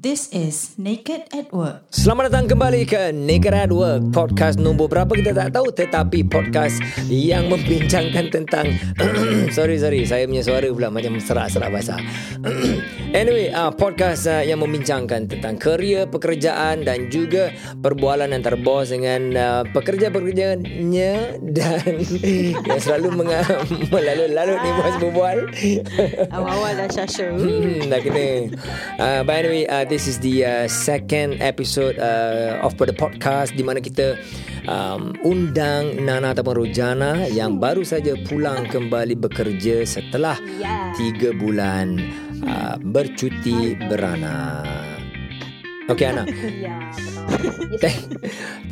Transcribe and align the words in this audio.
This 0.00 0.28
is 0.32 0.76
Naked 0.78 1.28
at 1.32 1.52
Work. 1.52 1.97
Selamat 2.08 2.32
datang 2.32 2.48
kembali 2.56 2.88
ke 2.88 3.12
Naked 3.12 3.52
at 3.52 3.68
Work 3.68 4.16
Podcast 4.16 4.56
nombor 4.56 4.88
berapa 4.88 5.12
kita 5.12 5.36
tak 5.36 5.52
tahu 5.52 5.68
Tetapi 5.68 6.24
podcast 6.24 6.80
yang 7.04 7.52
membincangkan 7.52 8.32
tentang 8.32 8.80
Sorry 9.52 9.76
sorry 9.76 10.08
Saya 10.08 10.24
punya 10.24 10.40
suara 10.40 10.64
pula 10.72 10.88
macam 10.88 11.20
serak-serak 11.20 11.68
basah. 11.68 12.00
Anyway 13.12 13.52
uh, 13.52 13.68
Podcast 13.76 14.24
uh, 14.24 14.40
yang 14.40 14.64
membincangkan 14.64 15.28
tentang 15.28 15.60
Kerja, 15.60 16.08
pekerjaan 16.08 16.88
Dan 16.88 17.12
juga 17.12 17.52
perbualan 17.76 18.32
antara 18.32 18.56
bos 18.56 18.88
Dengan 18.88 19.36
uh, 19.36 19.62
pekerja-pekerjanya 19.68 21.36
Dan 21.60 21.92
Yang 22.64 22.88
selalu 22.88 23.20
menga- 23.20 23.68
Melalut-lalut 23.92 24.58
ni 24.64 24.70
bos 24.80 24.94
berbual. 24.96 25.38
Awal-awal 26.40 26.72
dah 26.72 26.88
syasha 26.88 27.28
Hmm, 27.36 27.92
dah 27.92 28.00
kena. 28.00 28.48
Uh, 28.96 29.20
but 29.28 29.44
anyway, 29.44 29.68
uh, 29.68 29.84
this 29.84 30.08
is 30.08 30.16
the 30.24 30.40
uh, 30.48 30.64
second 30.70 31.36
episode 31.44 31.97
uh, 31.98 32.62
of 32.62 32.78
the 32.78 32.94
podcast 32.94 33.52
di 33.52 33.62
mana 33.62 33.78
kita 33.78 34.16
um, 34.64 35.12
undang 35.22 35.98
Nana 36.00 36.32
ataupun 36.32 36.64
Rojana 36.64 37.26
yang 37.28 37.58
baru 37.58 37.82
saja 37.82 38.14
pulang 38.24 38.66
kembali 38.66 39.18
bekerja 39.18 39.82
setelah 39.84 40.38
Ya. 40.58 40.94
tiga 40.94 41.34
bulan 41.34 41.98
uh, 42.42 42.78
bercuti 42.80 43.74
beranak. 43.76 44.64
Okay 45.88 46.06
Ana. 46.06 46.24
Ya 46.64 46.76
betul 46.94 47.24
Thank, 47.84 48.00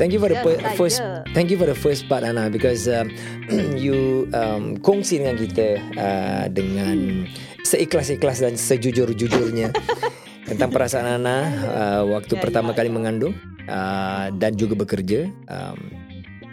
thank 0.01 0.11
you 0.17 0.21
for 0.21 0.33
the 0.33 0.41
Ya, 0.41 0.45
per- 0.45 0.61
first 0.81 0.99
thank 1.37 1.53
you 1.53 1.59
for 1.61 1.69
the 1.69 1.77
first 1.77 2.09
part 2.09 2.25
Ana 2.25 2.49
because 2.49 2.89
um, 2.89 3.13
you 3.77 4.25
um, 4.33 4.81
kongsi 4.81 5.21
dengan 5.21 5.37
kita 5.37 5.69
uh, 5.97 6.45
dengan 6.49 7.29
seikhlas-ikhlas 7.63 8.41
dan 8.41 8.55
sejujur-jujurnya 8.57 9.73
tentang 10.47 10.71
perasaan 10.71 11.19
Ana 11.21 11.37
uh, 11.67 12.03
waktu 12.15 12.39
Ya, 12.39 12.43
pertama 12.43 12.71
ya, 12.73 12.77
kali 12.79 12.89
ya. 12.91 12.95
mengandung 12.95 13.35
uh, 13.67 14.31
dan 14.39 14.55
juga 14.55 14.79
bekerja 14.79 15.27
um, 15.51 15.79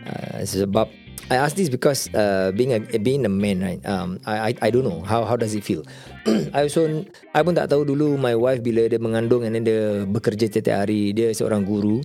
uh, 0.09 0.41
sebab 0.41 0.89
I 1.31 1.39
ask 1.39 1.55
this 1.55 1.71
because 1.71 2.11
uh, 2.11 2.51
being 2.51 2.75
a 2.75 2.83
being 2.99 3.23
a 3.23 3.31
man 3.31 3.63
right 3.63 3.79
um 3.87 4.19
I 4.27 4.51
I, 4.51 4.67
I 4.67 4.69
don't 4.73 4.83
know 4.83 4.99
how 5.07 5.23
how 5.23 5.39
does 5.39 5.55
it 5.55 5.63
feel 5.63 5.87
I 6.57 6.67
also 6.67 7.07
I 7.31 7.39
pun 7.45 7.55
tak 7.55 7.71
tahu 7.71 7.87
dulu 7.87 8.19
my 8.19 8.35
wife 8.35 8.59
bila 8.59 8.91
dia 8.91 8.99
mengandung 8.99 9.47
and 9.47 9.55
then 9.55 9.63
dia 9.63 10.03
bekerja 10.03 10.51
setiap 10.51 10.83
hari 10.83 11.15
dia 11.15 11.31
seorang 11.31 11.63
guru 11.63 12.03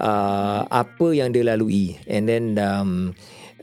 uh, 0.00 0.64
apa 0.70 1.06
yang 1.12 1.28
dia 1.34 1.44
lalui 1.44 2.00
and 2.08 2.24
then 2.24 2.56
um 2.56 3.12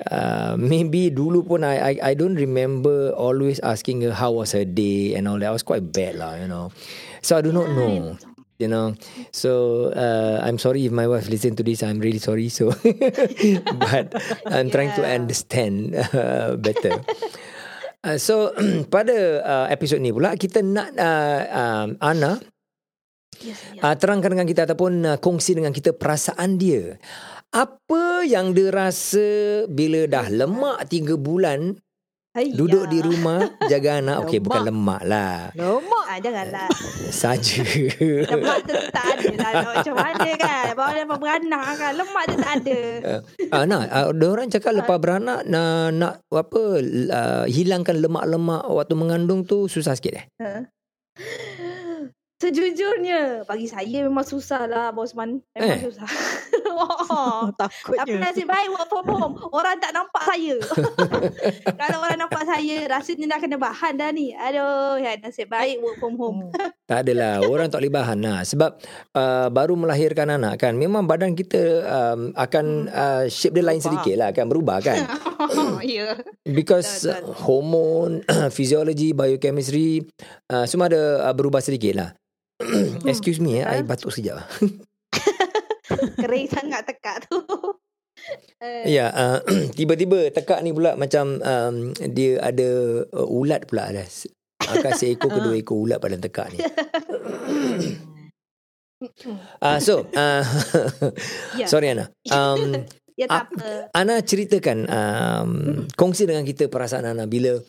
Uh, 0.01 0.55
maybe 0.57 1.13
dulu 1.13 1.45
pun 1.45 1.61
I, 1.61 1.77
I 1.77 1.93
I 2.01 2.13
don't 2.17 2.33
remember 2.33 3.13
always 3.13 3.61
asking 3.61 4.01
her 4.01 4.13
how 4.15 4.33
was 4.33 4.55
her 4.55 4.65
day 4.65 5.13
and 5.13 5.27
all 5.27 5.37
that. 5.37 5.49
I 5.49 5.53
was 5.53 5.61
quite 5.61 5.93
bad 5.93 6.17
lah, 6.17 6.39
you 6.41 6.49
know. 6.49 6.73
So 7.21 7.37
I 7.37 7.41
do 7.45 7.53
not 7.53 7.69
know, 7.69 8.17
you 8.57 8.65
know. 8.65 8.97
So 9.29 9.91
uh, 9.93 10.41
I'm 10.41 10.57
sorry 10.57 10.87
if 10.87 10.93
my 10.95 11.05
wife 11.05 11.29
listen 11.29 11.53
to 11.59 11.63
this. 11.63 11.85
I'm 11.85 12.01
really 12.01 12.17
sorry. 12.23 12.49
So, 12.49 12.73
but 13.85 14.15
I'm 14.49 14.73
trying 14.73 14.95
to 14.97 15.03
Yeah. 15.05 15.15
understand 15.21 15.93
uh, 15.93 16.57
better. 16.57 17.05
Uh, 18.01 18.17
so 18.17 18.49
pada 18.93 19.15
uh, 19.45 19.65
episod 19.69 20.01
ni 20.01 20.09
pula 20.09 20.33
kita 20.33 20.65
nak 20.65 20.97
uh, 20.97 21.41
um, 21.53 21.89
Ana 22.01 22.41
Yes, 23.41 23.57
ya. 23.73 23.81
uh, 23.81 23.95
terangkan 23.97 24.37
dengan 24.37 24.45
kita 24.45 24.69
ataupun 24.69 24.93
uh, 25.01 25.17
kongsi 25.17 25.57
dengan 25.57 25.73
kita 25.73 25.97
perasaan 25.97 26.61
dia. 26.61 27.01
Apa 27.51 28.23
yang 28.23 28.55
dia 28.55 28.71
rasa 28.71 29.27
bila 29.67 30.07
dah 30.07 30.31
lemak 30.31 30.87
tiga 30.87 31.19
bulan 31.19 31.75
Ayah. 32.31 32.55
duduk 32.55 32.87
di 32.87 33.03
rumah 33.03 33.43
jaga 33.67 33.99
anak. 33.99 34.23
Okey 34.23 34.39
bukan 34.39 34.71
lemak 34.71 35.03
lah. 35.03 35.51
Lemak 35.51 36.05
ah, 36.07 36.17
Janganlah 36.23 36.71
Saja. 37.11 37.59
Lemak 37.99 38.57
tu 38.63 38.75
tak 38.95 39.03
ada 39.19 39.27
lah 39.35 39.51
Macam 39.67 39.95
mana 39.99 40.29
kan 40.39 40.65
Bawa 40.79 40.91
dia 40.95 41.03
beranak 41.03 41.65
kan 41.75 41.91
Lemak 41.91 42.23
tu 42.23 42.35
tak 42.39 42.53
ada 42.63 42.79
Ah, 43.51 43.63
nah, 43.67 43.83
uh, 43.83 44.15
orang 44.15 44.47
cakap 44.47 44.71
lepas 44.71 44.95
beranak 44.95 45.43
nak, 45.43 45.91
nak 45.91 46.13
apa 46.31 46.63
uh, 47.11 47.45
hilangkan 47.51 47.99
lemak-lemak 47.99 48.63
waktu 48.63 48.95
mengandung 48.95 49.43
tu 49.43 49.67
susah 49.67 49.99
sikit 49.99 50.23
eh. 50.23 50.25
Sejujurnya 52.41 53.45
Bagi 53.45 53.69
saya 53.69 54.01
memang 54.01 54.25
susah 54.25 54.65
lah 54.65 54.89
Bosman 54.89 55.45
Memang 55.53 55.77
Eh. 55.77 55.81
susah. 55.85 56.09
Oh, 57.11 57.51
Tapi 57.59 58.15
nasib 58.17 58.47
baik 58.47 58.71
work 58.71 58.87
from 58.87 59.05
home. 59.11 59.35
Orang 59.51 59.77
tak 59.83 59.91
nampak 59.91 60.23
saya. 60.23 60.55
Kalau 61.83 61.99
orang 61.99 62.17
nampak 62.25 62.47
saya 62.47 62.87
Rasanya 62.87 63.35
dah 63.35 63.39
kena 63.43 63.57
bahan 63.59 63.99
dah 63.99 64.09
ni. 64.15 64.31
Aduh 64.31 64.95
ya, 64.97 65.19
Nasib 65.19 65.51
baik 65.51 65.83
work 65.83 65.99
from 65.99 66.15
home. 66.15 66.49
Tak 66.87 67.05
adalah 67.05 67.43
orang 67.43 67.67
tak 67.67 67.83
boleh 67.83 67.93
bahan 67.93 68.17
lah. 68.23 68.39
Sebab 68.47 68.71
uh, 69.13 69.47
baru 69.51 69.75
melahirkan 69.75 70.31
anak 70.31 70.63
kan 70.63 70.73
memang 70.73 71.03
badan 71.05 71.35
kita 71.35 71.59
um, 71.85 72.31
akan 72.39 72.87
uh, 72.87 73.23
shape 73.27 73.59
dia 73.59 73.67
lain 73.67 73.83
sedikit 73.83 74.15
lah 74.15 74.31
kan 74.31 74.47
berubah 74.47 74.79
kan? 74.79 75.05
Ya. 75.83 76.15
Because 76.47 77.03
uh, 77.03 77.19
hormone 77.43 78.23
physiology 78.55 79.11
biochemistry 79.11 80.07
uh, 80.47 80.63
semua 80.63 80.87
ada 80.87 81.27
uh, 81.27 81.35
berubah 81.35 81.59
sedikit 81.59 81.99
lah 81.99 82.09
excuse 83.11 83.39
me 83.41 83.61
eh 83.61 83.65
I 83.65 83.83
batuk 83.85 84.13
sekejap. 84.13 84.41
Kering 86.21 86.47
sangat 86.47 86.87
tekak 86.87 87.27
tu. 87.27 87.37
Ya 88.85 89.09
uh, 89.09 89.37
tiba-tiba 89.77 90.29
tekak 90.29 90.61
ni 90.61 90.69
pula 90.69 90.93
macam 90.93 91.41
um, 91.41 91.75
dia 92.13 92.37
ada 92.37 93.01
uh, 93.09 93.25
ulat 93.25 93.65
pula 93.65 93.89
dah 93.89 94.05
akan 94.61 94.93
seekor 94.93 95.33
kedua 95.33 95.57
ekor 95.61 95.81
ulat 95.89 95.97
pada 95.97 96.21
tekak 96.21 96.53
ni. 96.53 96.59
Uh, 99.57 99.81
so 99.81 100.05
uh, 100.13 100.45
Ya. 101.57 101.65
sorry 101.65 101.89
Ana. 101.89 102.13
Um, 102.29 102.85
Ya 103.19 103.27
Ah, 103.27 103.43
tak 103.43 103.45
apa. 103.53 103.69
Ana 103.91 104.23
ceritakan 104.23 104.77
um, 104.87 105.51
kongsi 105.99 106.23
dengan 106.25 106.47
kita 106.47 106.71
perasaan 106.71 107.11
Ana 107.11 107.27
bila 107.27 107.59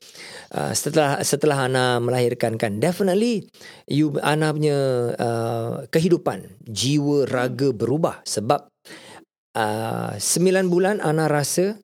uh, 0.54 0.72
setelah 0.72 1.18
setelah 1.26 1.66
Ana 1.66 1.98
melahirkan 1.98 2.54
kan 2.56 2.78
definitely 2.78 3.50
you 3.90 4.14
Ana 4.22 4.54
punya 4.54 4.78
uh, 5.18 5.84
kehidupan 5.90 6.62
jiwa 6.62 7.26
raga 7.26 7.74
berubah 7.74 8.22
sebab 8.22 8.70
uh, 9.58 10.14
9 10.16 10.22
bulan 10.72 11.02
Ana 11.02 11.26
rasa 11.26 11.76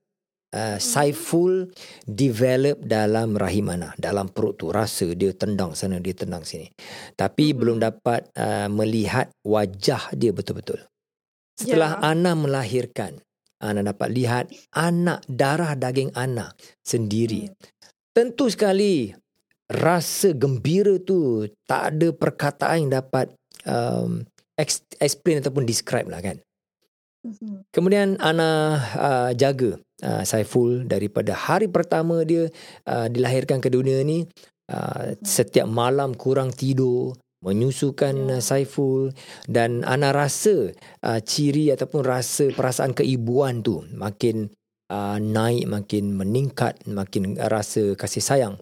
uh, 0.54 0.78
Saiful 0.78 1.68
develop 2.06 2.78
dalam 2.86 3.34
rahim 3.36 3.68
Ana 3.68 3.92
dalam 3.98 4.30
perut 4.30 4.54
tu. 4.56 4.70
Rasa 4.70 5.12
dia 5.18 5.34
tendang 5.34 5.74
sana 5.74 5.98
dia 5.98 6.14
tendang 6.14 6.46
sini. 6.46 6.70
Tapi 7.18 7.52
Mhm. 7.52 7.56
belum 7.58 7.76
dapat 7.82 8.30
uh, 8.38 8.70
melihat 8.70 9.28
wajah 9.44 10.14
dia 10.14 10.30
betul-betul. 10.30 10.78
Setelah 11.58 11.98
Ya. 11.98 12.14
Ana 12.14 12.38
melahirkan 12.38 13.18
Ana 13.58 13.82
dapat 13.82 14.14
lihat 14.14 14.44
anak 14.74 15.26
darah 15.26 15.74
daging 15.74 16.14
Ana 16.14 16.54
sendiri. 16.86 17.50
Tentu 18.14 18.46
sekali 18.50 19.10
rasa 19.68 20.32
gembira 20.32 20.96
tu 21.02 21.44
tak 21.68 21.94
ada 21.94 22.08
perkataan 22.14 22.88
yang 22.88 22.92
dapat 23.02 23.34
um, 23.68 24.24
ex- 24.56 24.86
explain 25.02 25.42
ataupun 25.42 25.68
describe 25.68 26.08
lah 26.08 26.22
kan. 26.24 26.38
Mhm. 27.26 27.68
Kemudian 27.74 28.16
Ana 28.22 28.78
uh, 28.78 29.30
jaga 29.34 29.76
uh, 30.06 30.22
Saiful 30.22 30.86
daripada 30.86 31.34
hari 31.34 31.66
pertama 31.66 32.22
dia 32.22 32.46
uh, 32.86 33.06
dilahirkan 33.10 33.58
ke 33.58 33.68
dunia 33.68 34.06
ni 34.06 34.24
uh, 34.70 35.18
setiap 35.20 35.66
malam 35.66 36.14
kurang 36.14 36.54
tidur 36.54 37.18
menyusukan 37.44 38.38
uh, 38.38 38.42
Saiful 38.42 39.14
dan 39.46 39.86
Ana 39.86 40.10
rasa 40.10 40.74
uh, 41.06 41.20
ciri 41.22 41.70
ataupun 41.70 42.02
rasa 42.02 42.50
perasaan 42.50 42.94
keibuan 42.94 43.62
tu 43.62 43.86
makin 43.94 44.50
uh, 44.90 45.18
naik 45.22 45.70
makin 45.70 46.18
meningkat 46.18 46.82
makin 46.90 47.38
rasa 47.38 47.94
kasih 47.94 48.24
sayang 48.24 48.54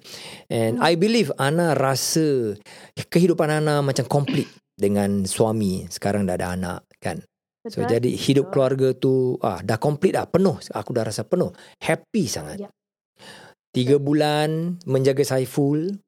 and 0.53 0.77
I 0.85 0.95
believe 1.01 1.33
Ana 1.41 1.73
rasa 1.73 2.57
kehidupan 2.97 3.49
Ana 3.49 3.81
macam 3.81 4.05
komplit 4.05 4.47
dengan 4.77 5.25
suami 5.25 5.89
sekarang 5.89 6.29
dah 6.29 6.37
ada 6.37 6.53
anak 6.53 6.85
kan 7.01 7.25
So 7.67 7.83
Betul. 7.83 7.99
jadi 7.99 8.11
hidup 8.15 8.47
keluarga 8.55 8.95
tu 8.95 9.43
ah 9.43 9.59
dah 9.59 9.75
komplit 9.75 10.15
dah 10.15 10.27
penuh. 10.31 10.55
Aku 10.71 10.95
dah 10.95 11.03
rasa 11.03 11.27
penuh. 11.27 11.51
Happy 11.83 12.31
sangat. 12.31 12.63
Ya. 12.63 12.71
Tiga 13.75 13.99
bulan 13.99 14.79
menjaga 14.87 15.27
Saiful 15.27 15.99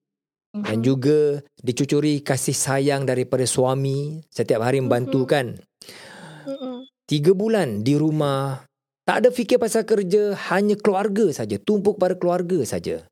Mhm. 0.48 0.64
dan 0.64 0.78
juga 0.80 1.18
dicucuri 1.60 2.24
kasih 2.24 2.56
sayang 2.56 3.04
daripada 3.04 3.44
suami 3.44 4.24
setiap 4.32 4.64
hari 4.64 4.80
membantu 4.80 5.24
Mhm. 5.24 5.28
kan. 5.28 5.46
Mhm. 6.48 6.88
Tiga 7.08 7.32
bulan 7.32 7.84
di 7.84 7.96
rumah 7.96 8.64
tak 9.04 9.24
ada 9.24 9.28
fikir 9.32 9.56
pasal 9.56 9.84
kerja 9.84 10.36
hanya 10.52 10.76
keluarga 10.76 11.28
saja 11.32 11.56
tumpuk 11.56 11.96
pada 11.96 12.16
keluarga 12.16 12.60
saja. 12.64 13.04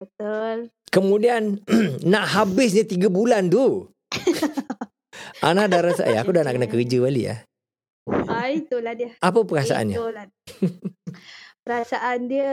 Betul 0.00 0.68
Kemudian 0.92 1.64
nak 2.12 2.28
habisnya 2.36 2.84
tiga 2.84 3.08
bulan 3.08 3.48
tu. 3.48 3.88
Ana 5.46 5.64
dah 5.64 5.80
rasa 5.80 6.04
eh 6.04 6.20
aku 6.20 6.36
dah 6.36 6.44
nak 6.44 6.52
kena 6.60 6.68
kerja 6.68 6.98
balik 7.00 7.26
ah. 7.32 7.40
ah, 8.28 8.48
Itulah 8.52 8.92
dia 8.92 9.16
Apa 9.24 9.40
perasaannya? 9.40 9.96
Itulah. 9.96 10.26
perasaan 11.62 12.26
dia 12.26 12.52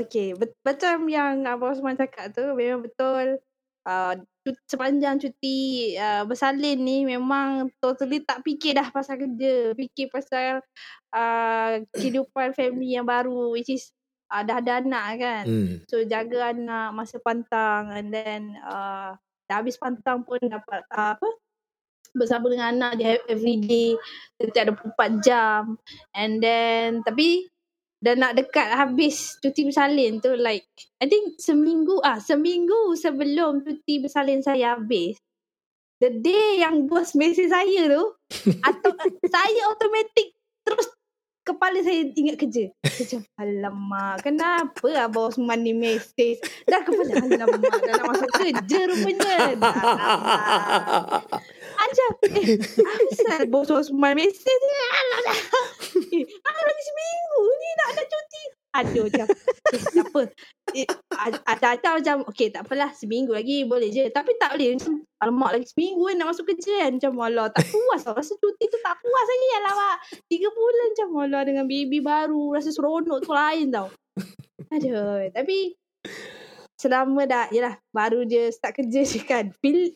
okay 0.00 0.32
bet- 0.32 0.56
macam 0.64 1.04
yang 1.08 1.44
Abang 1.44 1.76
Osman 1.76 1.96
cakap 1.96 2.32
tu 2.32 2.44
memang 2.56 2.84
betul. 2.84 3.40
Uh, 3.80 4.12
sepanjang 4.68 5.16
cuti 5.16 5.92
uh, 5.96 6.28
bersalin 6.28 6.76
ni 6.76 7.08
memang 7.08 7.72
totally 7.80 8.20
tak 8.20 8.44
fikir 8.44 8.76
dah 8.76 8.88
pasal 8.92 9.16
kerja. 9.16 9.72
Fikir 9.76 10.12
pasal 10.12 10.64
uh, 11.12 11.72
kehidupan 11.96 12.52
family 12.56 12.96
yang 12.96 13.08
baru 13.08 13.52
which 13.52 13.72
is 13.72 13.92
uh, 14.32 14.44
dah 14.44 14.60
ada 14.60 14.80
anak 14.80 15.06
kan. 15.20 15.44
Hmm. 15.44 15.74
So 15.88 16.04
jaga 16.04 16.56
anak 16.56 16.96
masa 16.96 17.20
pantang 17.20 17.92
and 17.92 18.08
then 18.12 18.56
uh, 18.64 19.16
dah 19.48 19.56
habis 19.60 19.76
pantang 19.76 20.24
pun 20.24 20.40
dapat 20.40 20.84
uh, 20.92 21.16
apa 21.16 21.28
bersama 22.10 22.50
dengan 22.50 22.74
anak 22.76 22.92
dia 23.00 23.20
every 23.28 23.60
day. 23.60 23.96
Setiap 24.40 24.76
24 24.96 25.24
jam. 25.24 25.76
And 26.16 26.40
then 26.40 27.04
tapi 27.04 27.48
dah 28.00 28.16
nak 28.16 28.32
dekat 28.32 28.64
habis 28.72 29.36
cuti 29.44 29.68
bersalin 29.68 30.24
tu 30.24 30.32
like 30.32 30.64
I 31.00 31.06
think 31.06 31.36
seminggu 31.36 32.00
ah 32.00 32.16
seminggu 32.16 32.96
sebelum 32.96 33.60
cuti 33.60 34.00
bersalin 34.00 34.40
saya 34.40 34.72
habis 34.72 35.20
the 36.00 36.08
day 36.08 36.64
yang 36.64 36.88
bos 36.88 37.12
mesej 37.12 37.52
saya 37.52 37.92
tu 37.92 38.04
atau 38.68 38.90
saya 39.28 39.60
automatic 39.68 40.32
terus 40.64 40.88
kepala 41.40 41.82
saya 41.82 42.04
ingat 42.14 42.36
kerja. 42.36 42.70
Macam 42.84 43.20
alamak 43.40 44.16
kenapa 44.22 44.88
Abang 45.02 45.32
Osman 45.32 45.64
ni 45.64 45.72
mesej? 45.72 46.38
Dah 46.68 46.84
kepala 46.84 47.16
alamak 47.16 47.80
dah 47.84 47.94
nak 47.96 48.06
masuk 48.06 48.30
kerja 48.38 48.78
rupanya. 48.86 49.34
Dah 49.58 49.72
alamak 49.74 51.42
macam 51.90 52.10
eh 52.38 52.54
asal 53.10 53.42
bos 53.50 53.66
Osman 53.66 54.14
mesej 54.14 54.58
ni 54.62 54.76
alah 54.94 55.20
dah 55.26 55.38
eh 56.00 56.24
ah, 56.48 56.60
lagi 56.64 56.82
seminggu 56.82 57.42
ni 57.52 57.68
nak 57.76 57.88
ada 57.92 58.02
cuti. 58.04 58.42
Aduh 58.70 59.04
macam 59.10 59.26
eh, 59.26 59.82
tak 59.82 60.04
apa. 60.06 60.22
Eh, 60.70 60.86
a- 61.10 61.44
ada-ada 61.50 61.88
macam 61.98 62.16
okay 62.30 62.54
tak 62.54 62.62
apalah 62.62 62.94
seminggu 62.94 63.34
lagi 63.34 63.66
boleh 63.66 63.90
je. 63.90 64.06
Tapi 64.08 64.38
tak 64.38 64.54
boleh 64.54 64.78
macam 64.78 64.92
alamak 65.18 65.50
lagi 65.58 65.66
seminggu 65.74 66.02
kan 66.06 66.16
nak 66.16 66.28
masuk 66.30 66.44
kerja 66.54 66.74
kan. 66.86 66.90
Macam 66.96 67.12
alah 67.18 67.46
tak 67.50 67.66
puas 67.66 68.00
tau. 68.06 68.14
Rasa 68.14 68.32
cuti 68.38 68.64
tu 68.70 68.78
tak 68.78 68.94
puas 69.02 69.26
lagi 69.26 69.48
alamak 69.58 69.96
tiga 70.30 70.48
bulan 70.54 70.86
macam 70.94 71.08
alah 71.18 71.42
dengan 71.42 71.64
baby 71.66 71.98
baru 71.98 72.54
rasa 72.54 72.70
seronok 72.70 73.18
tu 73.26 73.30
lain 73.34 73.66
tau. 73.74 73.90
Aduh 74.70 75.26
tapi 75.34 75.74
selama 76.78 77.28
dah 77.28 77.50
yelah 77.50 77.74
baru 77.90 78.24
je 78.24 78.54
start 78.54 78.78
kerja 78.78 79.02
je 79.02 79.20
kan. 79.20 79.50
Feel 79.58 79.92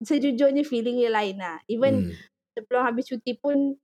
sejujurnya 0.00 0.64
feeling 0.64 0.96
dia 0.98 1.12
lain 1.12 1.38
lah. 1.38 1.60
Even 1.68 2.08
Hmm. 2.08 2.12
sebelum 2.56 2.82
habis 2.82 3.04
cuti 3.06 3.36
pun 3.36 3.76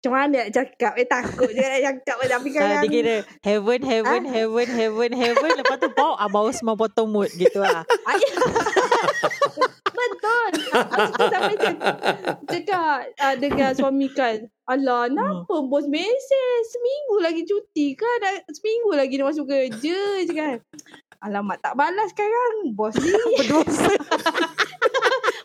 macam 0.00 0.16
mana 0.16 0.40
nak 0.40 0.48
cakap 0.56 0.96
eh 0.96 1.04
takut 1.04 1.52
je 1.52 1.60
nak 1.60 1.80
cakap 1.84 2.16
tapi 2.24 2.48
kadang 2.56 2.80
dia 2.80 2.88
kira 2.88 3.16
heaven, 3.44 3.80
heaven, 3.84 4.20
Ah. 4.24 4.32
heaven, 4.32 4.68
heaven, 4.72 5.10
heaven. 5.12 5.50
Lepas 5.60 5.76
tu 5.76 5.92
bau 5.92 6.16
Abang 6.16 6.48
Osman 6.48 6.72
potong 6.72 7.12
mood 7.12 7.28
gitu 7.36 7.60
lah. 7.60 7.84
Betul. 9.92 10.50
Aku 10.72 11.12
tu 11.12 11.24
sampai 11.28 11.56
cakap, 11.60 11.96
cakap 12.48 12.98
uh, 13.20 13.34
dengan 13.36 13.76
suami 13.76 14.08
kan. 14.08 14.40
Alah, 14.64 15.12
kenapa 15.12 15.68
bos 15.68 15.84
mesej? 15.84 16.56
Seminggu 16.72 17.20
lagi 17.20 17.44
cuti 17.44 17.92
kan? 17.92 18.16
Dah, 18.24 18.40
seminggu 18.48 18.96
lagi 18.96 19.20
dia 19.20 19.28
masuk 19.28 19.52
kerja 19.52 20.00
je 20.24 20.32
kan. 20.32 20.64
Alamak, 21.20 21.60
tak 21.60 21.76
balas 21.76 22.08
sekarang. 22.16 22.72
Bos 22.72 22.96
ni 22.96 23.12
Berdosa. 23.36 23.92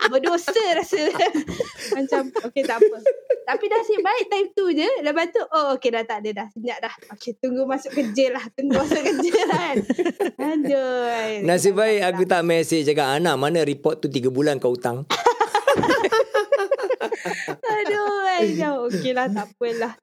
berdosa 0.08 0.64
rasa. 0.74 1.02
Macam, 1.96 2.22
okay 2.42 2.62
tak 2.62 2.78
apa. 2.78 2.98
Tapi 3.46 3.64
dah 3.66 3.78
nasib 3.78 4.00
baik 4.00 4.26
time 4.26 4.50
tu 4.52 4.66
je. 4.70 4.90
Lepas 5.00 5.30
tu, 5.30 5.42
oh 5.44 5.74
okay 5.74 5.90
dah 5.90 6.02
tak 6.02 6.20
ada 6.20 6.30
dah. 6.36 6.48
Senyap 6.50 6.78
dah. 6.80 6.94
Okay, 7.12 7.36
tunggu 7.36 7.64
masuk 7.64 7.92
kerja 7.92 8.26
lah. 8.32 8.44
Tunggu 8.52 8.76
masuk 8.76 9.02
kerja 9.02 9.32
lah 9.46 9.60
kan. 9.64 9.78
Aduh. 10.36 11.42
Nasib 11.44 11.74
baik 11.74 12.02
aku 12.04 12.24
tak 12.24 12.42
mesej 12.42 12.82
cakap 12.84 13.08
anak 13.12 13.36
mana 13.36 13.62
report 13.62 14.00
tu 14.00 14.08
3 14.08 14.28
bulan 14.28 14.58
kau 14.58 14.74
hutang. 14.74 15.06
Aduh, 17.66 18.26
Aduh. 18.36 18.76
Okey 18.88 19.12
lah, 19.12 19.28
tak 19.28 19.50
apalah. 19.50 19.94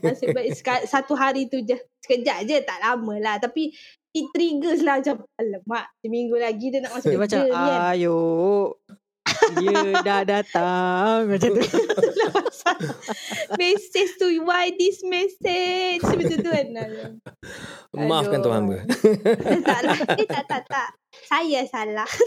Nasib 0.00 0.30
baik 0.30 0.52
seka- 0.54 0.86
satu 0.86 1.14
hari 1.14 1.46
tu 1.46 1.60
je. 1.60 1.74
Sekejap 1.98 2.38
je, 2.44 2.56
tak 2.62 2.78
lama 2.78 3.14
lah. 3.18 3.36
Tapi 3.36 3.70
it 4.10 4.26
triggers 4.30 4.80
lah 4.80 4.98
macam, 4.98 5.22
alamak, 5.36 5.84
seminggu 6.00 6.36
lagi 6.36 6.70
dia 6.70 6.80
nak 6.80 6.96
masuk 6.96 7.12
Dia 7.12 7.20
macam, 7.20 7.40
kerja 7.40 7.52
ni 7.52 7.68
kan. 7.68 7.80
ayo. 7.92 8.18
Dia 9.58 10.02
dah 10.04 10.22
datang. 10.24 11.18
Macam 11.30 11.50
tu. 11.56 11.62
Message 13.56 14.12
tu, 14.20 14.26
why 14.44 14.70
this 14.76 15.00
message? 15.04 16.02
Macam 16.04 16.36
tu 16.38 16.50
kan. 16.50 16.66
Maafkan 18.08 18.38
tuan 18.44 18.54
hamba. 18.62 18.84
Eh, 18.84 19.60
tak 19.64 19.80
lah. 19.84 19.98
Eh, 20.14 20.26
tak, 20.28 20.44
tak, 20.46 20.62
tak. 20.68 20.88
Saya 21.26 21.64
salah. 21.66 22.08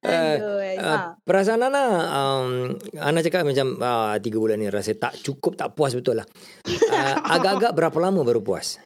Aduh, 0.00 0.64
Uh, 0.80 0.80
ha. 0.80 1.12
perasaan 1.28 1.60
Ana 1.60 1.84
um, 2.08 2.72
Ana 2.96 3.20
cakap 3.20 3.44
macam 3.44 3.76
uh, 3.76 4.16
Tiga 4.16 4.40
bulan 4.40 4.56
ni 4.56 4.72
rasa 4.72 4.96
tak 4.96 5.20
cukup 5.20 5.60
Tak 5.60 5.76
puas 5.76 5.92
betul 5.92 6.16
lah 6.16 6.24
uh, 6.64 7.16
Agak-agak 7.36 7.76
berapa 7.76 7.98
lama 8.00 8.24
baru 8.24 8.40
puas 8.40 8.80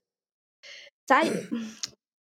Saya, 1.06 1.31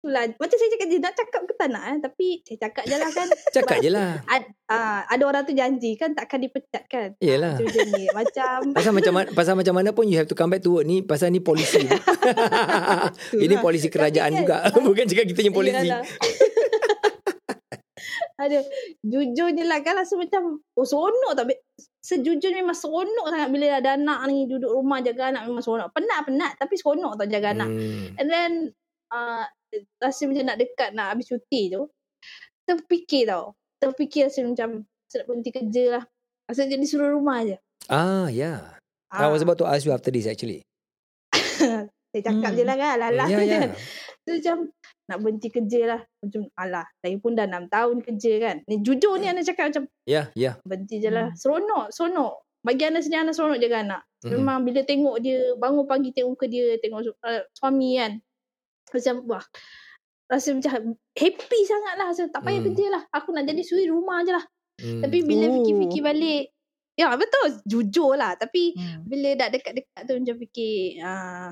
itulah. 0.02 0.26
Macam 0.34 0.56
saya 0.58 0.70
cakap 0.74 0.86
je, 0.90 0.98
nak 0.98 1.14
cakap 1.14 1.40
ke 1.46 1.52
tak 1.54 1.68
nak 1.70 1.84
eh. 1.86 1.96
Tapi 2.02 2.26
saya 2.42 2.58
cakap 2.58 2.84
je 2.84 2.96
lah 2.98 3.10
kan. 3.14 3.28
Cakap 3.56 3.76
je 3.78 3.90
lah 3.94 4.10
Ad, 4.26 4.42
uh, 4.66 5.00
ada 5.06 5.22
orang 5.22 5.42
tu 5.46 5.54
janji 5.54 5.94
kan 5.94 6.10
takkan 6.10 6.42
dipecat 6.42 6.84
kan. 6.90 7.08
Yelah. 7.22 7.54
Macam 7.54 7.70
macam 7.70 7.86
ni. 7.94 8.04
Macam 8.10 8.56
Pasal 8.76 8.92
macam 8.92 9.12
mana, 9.14 9.28
pasal 9.30 9.54
macam 9.54 9.74
mana 9.78 9.88
pun 9.94 10.10
you 10.10 10.18
have 10.18 10.26
to 10.26 10.34
come 10.34 10.50
back 10.50 10.66
to 10.66 10.74
work 10.74 10.82
ni 10.82 11.06
pasal 11.06 11.30
ni 11.30 11.38
polisi. 11.38 11.86
Ini 13.46 13.54
polisi 13.62 13.86
kerajaan 13.86 14.34
Tapi 14.34 14.40
juga. 14.42 14.56
kan- 14.66 14.82
Bukan 14.82 15.04
cakap 15.06 15.24
kita 15.30 15.40
ni 15.46 15.52
polisi. 15.54 15.86
Ada 18.34 18.58
jujurnya 19.06 19.62
lah 19.62 19.78
kan 19.86 19.94
rasa 19.94 20.18
macam 20.18 20.58
oh 20.74 20.82
seronok 20.82 21.38
tak 21.38 21.54
sejujurnya 22.02 22.66
memang 22.66 22.74
seronok 22.74 23.30
sangat 23.30 23.48
bila 23.54 23.78
ada 23.78 23.94
anak 23.94 24.18
ni 24.26 24.50
duduk 24.50 24.66
rumah 24.66 24.98
jaga 24.98 25.30
anak 25.30 25.46
memang 25.46 25.62
seronok. 25.62 25.94
Penat-penat 25.94 26.58
tapi 26.58 26.74
seronok 26.74 27.14
tau 27.14 27.28
jaga 27.30 27.54
anak. 27.54 27.70
Hmm. 27.70 28.18
And 28.18 28.26
then 28.26 28.50
uh, 29.14 29.46
rasa 29.96 30.24
macam 30.24 30.44
nak 30.44 30.58
dekat 30.58 30.90
nak 30.92 31.12
habis 31.12 31.26
cuti 31.26 31.68
tu 31.68 31.88
terfikir 32.62 33.26
tau. 33.26 33.52
Terfikir 33.76 34.28
rasa 34.28 34.42
macam 34.42 34.86
saya 35.06 35.22
nak 35.22 35.26
berhenti 35.26 35.50
kerja 35.50 35.84
lah. 35.92 36.04
Rasa 36.44 36.64
jadi 36.64 36.84
suruh 36.84 37.10
rumah 37.10 37.42
je. 37.42 37.56
Ah, 37.86 38.26
yeah. 38.26 38.78
I 39.10 39.28
was 39.28 39.40
about 39.40 39.58
to 39.58 39.66
ask 39.66 39.82
you 39.82 39.92
after 39.92 40.08
this 40.08 40.24
actually. 40.24 40.64
Saya 42.12 42.22
cakap 42.22 42.50
Hmm. 42.52 42.58
je 42.58 42.64
lah 42.64 42.76
kan. 42.76 42.96
Alah. 42.98 43.26
Ya, 43.26 43.38
ya. 43.40 43.60
Tu 44.24 44.38
macam 44.38 44.70
nak 45.04 45.18
berhenti 45.18 45.48
kerja 45.48 45.80
lah. 45.86 46.00
Macam 46.18 46.46
alah. 46.54 46.86
Saya 46.96 47.16
pun 47.18 47.32
dah 47.32 47.44
6 47.44 47.66
tahun 47.68 47.96
kerja 48.00 48.32
kan. 48.38 48.56
Ni 48.64 48.80
jujur 48.80 49.16
ni 49.16 49.26
Ana 49.26 49.42
cakap 49.42 49.68
macam 49.68 49.84
Ya, 50.04 50.28
ya. 50.32 50.56
berhenti 50.62 50.96
je 50.96 51.08
lah. 51.08 51.28
Hmm. 51.28 51.36
Seronok. 51.36 51.86
Seronok. 51.90 52.34
Bagi 52.62 52.82
Ana 52.86 53.00
sendiri 53.00 53.20
Ana 53.20 53.32
seronok 53.32 53.58
jaga 53.58 53.76
anak. 53.80 54.02
Mhm. 54.22 54.30
Memang 54.30 54.58
bila 54.62 54.80
tengok 54.80 55.16
dia 55.18 55.38
bangun 55.56 55.84
pagi 55.84 56.08
tengok 56.10 56.30
muka 56.30 56.46
dia. 56.46 56.66
Tengok 56.78 57.00
su- 57.02 57.18
uh, 57.18 57.42
suami 57.52 57.90
kan. 57.98 58.12
Macam 58.92 59.14
wah. 59.26 59.44
Rasa 60.26 60.48
macam 60.52 60.72
happy 61.12 61.60
sangat 61.62 61.94
lah. 61.94 62.06
Rasa 62.08 62.22
tak 62.26 62.40
payah 62.40 62.60
Hmm. 62.60 62.66
kerja 62.68 62.86
lah. 62.90 63.02
Aku 63.10 63.28
nak 63.30 63.44
jadi 63.44 63.60
suri 63.60 63.84
rumah 63.86 64.20
je 64.20 64.32
lah. 64.32 64.44
Hmm. 64.78 65.00
Tapi 65.00 65.18
bila 65.22 65.44
Oh. 65.46 65.52
fikir-fikir 65.56 66.00
balik. 66.00 66.44
Ya 66.92 67.08
betul. 67.12 67.46
Jujur 67.64 68.14
lah. 68.14 68.32
Tapi 68.34 68.72
Hmm. 68.72 69.02
bila 69.02 69.32
dah 69.34 69.48
dekat-dekat 69.48 70.00
tu 70.02 70.12
macam 70.14 70.36
fikir 70.38 70.76
ah 71.00 71.50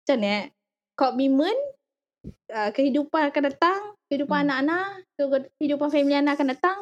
macam 0.00 0.16
ni 0.16 0.30
eh 0.30 0.44
komitmen 0.94 1.56
uh, 2.48 2.70
kehidupan 2.70 3.28
akan 3.28 3.42
datang 3.46 3.80
kehidupan 4.06 4.34
Hmm. 4.36 4.44
anak-anak 4.48 4.86
ke- 5.12 5.50
kehidupan 5.54 5.88
family 5.88 6.16
anak 6.16 6.34
akan 6.34 6.48
datang 6.50 6.78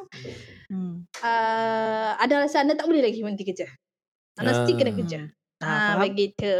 Hmm. 0.67 0.95
uh, 1.21 2.11
ada 2.17 2.41
rasa 2.41 2.63
anda 2.63 2.73
tak 2.73 2.87
boleh 2.87 3.03
lagi 3.03 3.19
berhenti 3.19 3.43
kerja 3.43 3.67
anda 4.37 4.53
Ah. 4.53 4.57
still 4.63 4.75
kena 4.75 4.95
kerja 4.95 5.21
Ah, 5.59 5.97
faham. 5.97 6.07
begitu 6.07 6.55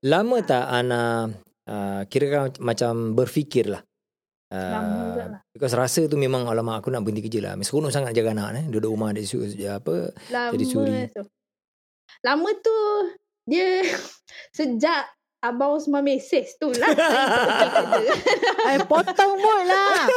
Lama 0.00 0.36
tak 0.42 0.64
Ana 0.64 1.32
uh, 1.66 2.02
kira 2.06 2.26
kan 2.26 2.40
macam 2.58 3.12
berfikir 3.12 3.68
lah. 3.68 3.82
Lama 4.46 4.94
juga 5.10 5.24
lah. 5.26 5.40
Because 5.50 5.74
rasa 5.74 6.06
tu 6.06 6.14
memang 6.14 6.46
alamak 6.46 6.78
aku 6.78 6.88
nak 6.88 7.02
berhenti 7.02 7.26
kerja 7.26 7.40
lah. 7.42 7.52
Seronok 7.58 7.90
sangat 7.90 8.14
jaga 8.14 8.30
anak 8.30 8.48
eh. 8.56 8.64
Duduk 8.66 8.94
rumah 8.94 9.10
dia 9.10 9.26
su- 9.26 9.42
apa. 9.66 10.14
lama 10.30 10.52
Jadi 10.54 10.64
suri. 10.64 11.02
tu 11.10 11.22
lama 12.22 12.50
tu 12.56 12.78
dia 13.44 13.82
sejak 14.56 15.06
Abang 15.36 15.78
Osman 15.78 16.02
mesej 16.02 16.48
tu 16.56 16.72
lah 16.72 16.90
kerja. 16.90 17.68
Eh, 18.72 18.78
potong 18.82 19.34
mood 19.36 19.62
lah. 19.62 20.10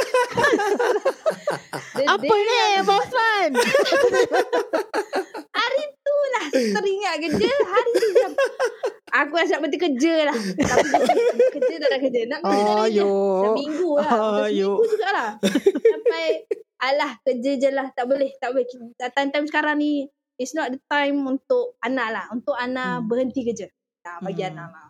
Apa 2.07 2.33
ni 2.33 2.55
Abang 2.79 2.97
Osman? 2.97 3.51
Hari 5.49 5.83
tu 5.91 6.15
lah 6.31 6.45
teringat 6.49 7.15
kerja. 7.19 7.51
Hari 7.51 7.91
tu 7.93 8.07
macam 8.09 8.31
aku 9.11 9.33
rasa 9.33 9.51
nak 9.53 9.61
berhenti 9.61 9.79
kerja 9.79 10.13
lah. 10.25 10.37
Tapi 10.69 11.19
kerja 11.51 11.75
tak 11.75 11.89
nak 11.89 12.01
kerja. 12.01 12.21
Nak 12.25 12.39
kerja 12.41 12.59
tak 12.59 12.65
nak 12.65 12.79
kerja. 12.79 12.87
Ayo. 12.87 13.11
Seminggu 13.43 13.89
lah. 13.95 14.11
Ayo. 14.43 14.69
Seminggu 14.71 14.85
jugalah. 14.87 15.29
Sampai 15.79 16.25
alah 16.79 17.11
kerja 17.21 17.51
je 17.55 17.69
lah. 17.69 17.87
Tak 17.91 18.05
boleh. 18.05 18.31
Tak 18.35 18.49
boleh. 18.51 18.65
Time-time 18.97 19.45
sekarang 19.45 19.75
ni 19.75 20.07
it's 20.35 20.53
not 20.53 20.69
the 20.69 20.79
time 20.85 21.19
untuk 21.21 21.75
anak 21.79 22.07
lah. 22.09 22.25
Untuk 22.29 22.53
anak 22.53 23.01
Hmm. 23.01 23.07
berhenti 23.07 23.41
kerja. 23.43 23.67
Ah, 24.01 24.17
bagi 24.19 24.41
Hmm. 24.41 24.55
anak 24.55 24.67
lah. 24.69 24.85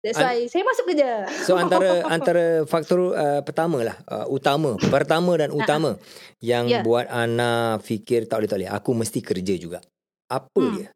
That's 0.00 0.16
An- 0.16 0.32
why 0.32 0.48
saya 0.48 0.64
masuk 0.64 0.84
kerja. 0.86 1.28
So 1.44 1.54
antara 1.54 1.90
antara 2.14 2.44
faktor 2.64 3.12
uh, 3.12 3.44
pertama 3.44 3.84
lah, 3.84 3.96
uh, 4.06 4.24
utama, 4.26 4.80
pertama 4.80 5.36
dan 5.36 5.52
utama 5.52 6.00
yang 6.40 6.64
Ya. 6.64 6.80
buat 6.80 7.04
Ana 7.04 7.76
fikir 7.78 8.24
tak 8.24 8.40
boleh 8.40 8.48
tak 8.48 8.58
boleh, 8.58 8.70
aku 8.72 8.90
mesti 8.94 9.20
kerja 9.20 9.54
juga. 9.54 9.78
Apa 10.24 10.56
Hmm. 10.56 10.72
dia? 10.72 10.88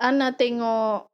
Ana 0.00 0.32
tengok 0.32 1.12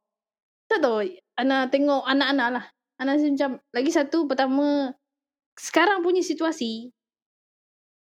tak 0.71 0.79
tahu 0.79 1.03
Ana 1.35 1.67
tengok 1.67 2.07
anak-anak 2.07 2.49
lah. 2.55 2.65
Ana 2.97 3.19
rasa 3.19 3.29
macam 3.29 3.51
lagi 3.75 3.91
satu 3.93 4.25
pertama 4.25 4.95
sekarang 5.59 6.01
punya 6.01 6.23
situasi 6.23 6.89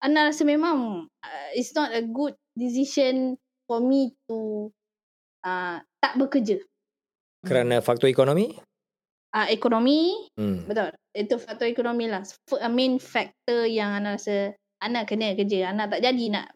Ana 0.03 0.29
rasa 0.29 0.43
memang 0.43 1.07
uh, 1.07 1.49
it's 1.55 1.73
not 1.79 1.95
a 1.95 2.03
good 2.03 2.35
decision 2.59 3.39
for 3.71 3.79
me 3.79 4.11
to 4.27 4.69
uh, 5.47 5.79
tak 6.03 6.19
bekerja. 6.19 6.59
Kerana 7.47 7.79
faktor 7.79 8.11
ekonomi? 8.11 8.59
Uh, 9.33 9.49
ekonomi 9.49 10.29
Hmm. 10.37 10.67
betul. 10.67 10.91
Itu 11.15 11.39
faktor 11.39 11.71
ekonomi 11.71 12.11
lah. 12.11 12.27
F- 12.27 12.67
main 12.69 12.99
factor 12.99 13.65
yang 13.71 13.95
Ana 13.95 14.19
rasa 14.19 14.53
Ana 14.83 15.07
kena 15.07 15.39
kerja. 15.39 15.71
Ana 15.71 15.87
tak 15.87 16.03
jadi 16.03 16.35
nak 16.35 16.51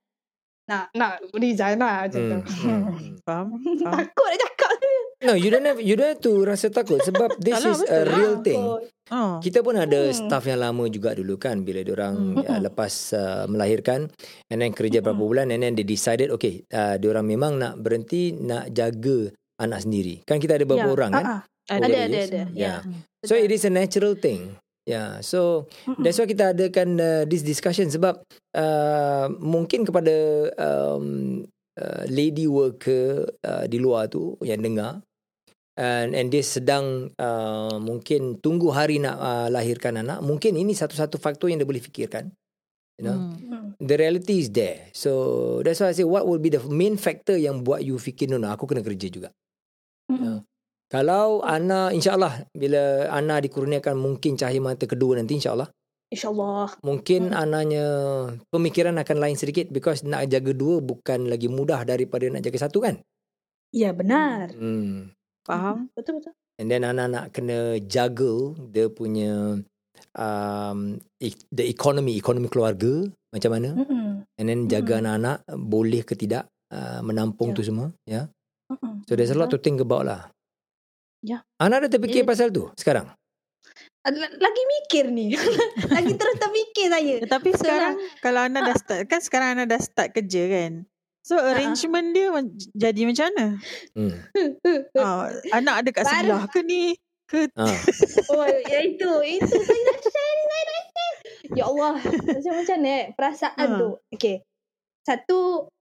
nak 0.66 0.90
nak 0.92 1.12
resign 1.32 1.78
lah 1.78 2.04
macam 2.04 2.20
Hmm. 2.20 2.30
tu. 2.32 2.38
hmm. 2.60 2.82
Faham? 3.26 3.46
Faham? 3.54 3.92
Takut 3.96 4.26
nak 4.26 4.38
cakap 4.40 4.72
tu. 4.76 4.94
No, 5.18 5.32
you 5.32 5.48
don't 5.48 5.64
have 5.64 5.80
you 5.80 5.94
don't 5.94 6.12
have 6.12 6.20
to 6.20 6.44
rasa 6.44 6.68
takut 6.68 7.00
sebab 7.00 7.34
this 7.40 7.56
lah, 7.56 7.72
is 7.72 7.80
a 7.82 8.00
lah. 8.00 8.12
real 8.12 8.34
thing. 8.40 8.60
Oh. 9.08 9.38
Kita 9.38 9.62
pun 9.62 9.74
ada 9.74 10.00
Hmm. 10.04 10.14
staff 10.14 10.44
yang 10.44 10.58
lama 10.58 10.84
juga 10.86 11.12
dulu 11.12 11.34
kan 11.36 11.62
bila 11.62 11.80
diorang 11.80 12.36
Hmm. 12.36 12.42
uh, 12.42 12.60
lepas 12.60 12.92
uh, 13.12 13.44
melahirkan 13.46 14.10
and 14.46 14.58
then 14.58 14.70
kerja 14.70 14.98
berapa 14.98 15.16
bulan 15.16 15.48
and 15.48 15.62
then 15.62 15.72
they 15.72 15.82
decided 15.82 16.28
okay 16.28 16.66
uh, 16.68 16.94
diorang 16.96 17.24
memang 17.24 17.56
nak 17.56 17.78
berhenti 17.78 18.30
nak 18.30 18.70
jaga 18.70 19.30
anak 19.56 19.82
sendiri. 19.82 20.20
Kan 20.22 20.36
kita 20.36 20.54
ada 20.54 20.64
beberapa 20.64 20.84
Ya. 20.84 20.94
orang 20.94 21.10
kan? 21.12 21.24
Ah. 21.24 21.42
Ada, 21.66 21.82
Ada 21.82 21.98
ada 22.00 22.18
ada. 22.20 22.42
Yeah. 22.52 22.78
Ya. 22.78 23.26
So 23.26 23.34
it 23.34 23.50
is 23.50 23.62
a 23.62 23.72
natural 23.72 24.14
thing. 24.14 24.54
Yeah. 24.86 25.18
So 25.20 25.66
that's 25.98 26.22
why 26.22 26.30
kita 26.30 26.54
adakan 26.54 27.02
uh, 27.02 27.22
this 27.26 27.42
discussion 27.42 27.90
sebab 27.90 28.22
uh, 28.54 29.26
mungkin 29.42 29.82
kepada 29.82 30.14
um, 30.56 31.42
uh, 31.74 32.02
lady 32.06 32.46
worker 32.46 33.26
uh, 33.42 33.66
di 33.66 33.82
luar 33.82 34.06
tu 34.06 34.38
yang 34.46 34.62
dengar 34.62 35.02
and 35.76 36.16
and 36.16 36.32
dia 36.32 36.40
sedang 36.40 37.12
uh, 37.20 37.76
mungkin 37.76 38.40
tunggu 38.40 38.72
hari 38.72 38.96
nak 38.96 39.16
uh, 39.20 39.48
lahirkan 39.52 40.00
anak, 40.00 40.24
mungkin 40.24 40.56
ini 40.56 40.72
satu-satu 40.72 41.20
faktor 41.20 41.52
yang 41.52 41.60
dia 41.60 41.68
boleh 41.68 41.84
fikirkan. 41.84 42.32
You 42.96 43.04
know. 43.04 43.16
Hmm. 43.36 43.36
Hmm. 43.44 43.68
The 43.76 43.96
reality 44.00 44.40
is 44.40 44.48
there. 44.48 44.88
So 44.96 45.60
that's 45.60 45.84
why 45.84 45.92
I 45.92 45.96
say 45.96 46.08
what 46.08 46.24
will 46.24 46.40
be 46.40 46.48
the 46.48 46.64
main 46.64 46.96
factor 46.96 47.36
yang 47.36 47.60
buat 47.60 47.84
you 47.84 48.00
fikir 48.00 48.32
no 48.32 48.40
no 48.40 48.48
aku 48.48 48.64
kena 48.64 48.80
kerja 48.80 49.12
juga. 49.12 49.28
Mm-mm. 50.08 50.40
Kalau 50.86 51.42
Ana 51.42 51.90
insyaAllah 51.90 52.46
bila 52.54 53.10
Ana 53.10 53.42
dikurniakan 53.42 53.98
mungkin 53.98 54.38
cahaya 54.38 54.62
mata 54.62 54.86
kedua 54.86 55.18
nanti 55.18 55.34
insyaAllah 55.34 55.66
InsyaAllah. 56.06 56.78
mungkin 56.86 57.34
Hmm. 57.34 57.42
anaknya 57.42 57.86
pemikiran 58.54 58.94
akan 58.94 59.16
lain 59.18 59.34
sedikit 59.34 59.66
because 59.74 60.06
nak 60.06 60.30
jaga 60.30 60.54
dua 60.54 60.78
bukan 60.78 61.26
lagi 61.26 61.50
mudah 61.50 61.82
daripada 61.82 62.30
nak 62.30 62.46
jaga 62.46 62.70
satu 62.70 62.78
kan. 62.78 63.02
Ya 63.74 63.90
benar. 63.90 64.54
Hmm. 64.54 65.10
Faham? 65.42 65.90
Betul 65.98 66.22
betul. 66.22 66.32
And 66.62 66.70
then 66.70 66.86
anak 66.86 67.06
nak 67.10 67.26
kena 67.34 67.82
juggle 67.82 68.54
dia 68.70 68.86
punya 68.86 69.58
um, 70.14 70.78
e- 71.18 71.46
the 71.50 71.66
economy, 71.66 72.14
economy 72.14 72.46
keluarga 72.46 73.10
macam 73.34 73.50
mana. 73.58 73.74
Mm-mm. 73.74 74.06
And 74.38 74.46
then 74.46 74.70
jaga 74.70 74.96
Mm. 74.96 75.00
anak-anak 75.02 75.36
boleh 75.58 76.06
ke 76.06 76.14
tidak 76.14 76.46
uh, 76.70 77.02
menampung 77.02 77.50
Ya. 77.50 77.56
tu 77.58 77.62
semua. 77.66 77.90
Ya. 78.06 78.30
Mm-mm. 78.70 79.02
So 79.10 79.18
there's 79.18 79.34
a 79.34 79.38
lot 79.38 79.50
to 79.50 79.58
think 79.58 79.82
about 79.82 80.06
lah. 80.06 80.30
Ya. 81.26 81.42
Anak 81.58 81.82
dah 81.82 81.90
terfikir 81.90 82.22
Ya. 82.22 82.28
pasal 82.28 82.54
tu 82.54 82.70
sekarang? 82.78 83.10
Lagi 84.38 84.62
mikir 84.70 85.10
ni. 85.10 85.34
Lagi 85.96 86.14
terus 86.14 86.38
terfikir 86.38 86.86
saya. 86.86 87.14
Tetapi 87.18 87.50
sekarang 87.52 87.94
kalau 88.22 88.46
Ana 88.46 88.62
dah 88.62 88.76
start 88.78 89.10
kan 89.10 89.18
sekarang 89.18 89.58
Ana 89.58 89.64
dah 89.66 89.82
start 89.82 90.14
kerja 90.14 90.42
kan. 90.46 90.72
So 91.26 91.34
arrangement 91.34 92.14
dia 92.14 92.30
jadi 92.70 93.02
macam 93.02 93.26
mana? 93.26 93.46
Hmm. 93.98 94.14
Ha, 95.02 95.26
anak 95.52 95.74
ada 95.82 95.90
kat 95.90 96.04
Baru- 96.06 96.14
sebelah 96.14 96.42
ke 96.46 96.60
ni? 96.62 96.94
Ke 97.26 97.50
Ha. 97.58 97.66
Oh, 98.30 98.46
ya 98.46 98.78
itu. 98.86 99.10
Itu 99.26 99.56
saya 99.58 99.80
nak 99.82 99.98
share 99.98 100.30
ni. 100.30 100.44
Saya 100.46 100.62
nak 100.62 100.84
share. 100.86 101.16
Ya 101.58 101.64
Allah. 101.66 101.92
Macam 101.98 102.52
macam 102.54 102.76
ni 102.78 102.90
eh, 102.94 103.04
perasaan 103.10 103.66
Ha. 103.66 103.78
tu. 103.82 103.88
Okay. 104.14 104.46
Satu, 105.02 105.38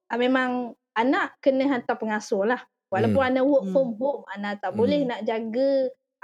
ah, 0.10 0.18
memang 0.18 0.74
anak 0.98 1.38
kena 1.38 1.70
hantar 1.70 2.02
pengasuh 2.02 2.42
lah. 2.42 2.66
Walaupun 2.94 3.22
Hmm. 3.22 3.30
anak 3.34 3.44
work 3.46 3.66
Hmm. 3.66 3.74
from 3.74 3.90
home, 3.98 4.24
anak 4.32 4.62
tak 4.62 4.72
Hmm. 4.74 4.80
boleh 4.80 5.00
nak 5.06 5.22
jaga 5.26 5.70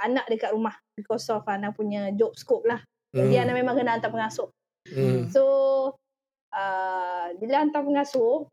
anak 0.02 0.24
dekat 0.30 0.50
rumah. 0.54 0.74
Because 0.94 1.26
of 1.32 1.46
anak 1.48 1.74
punya 1.74 2.12
job 2.14 2.34
scope 2.38 2.66
lah. 2.68 2.80
Jadi 3.12 3.34
Hmm. 3.36 3.42
anak 3.48 3.54
memang 3.60 3.74
kena 3.76 3.90
hantar 3.98 4.10
pengasuh. 4.12 4.48
Hmm. 4.88 5.28
So 5.30 5.42
uh, 6.52 7.26
bila 7.40 7.64
hantar 7.64 7.82
pengasuh, 7.84 8.44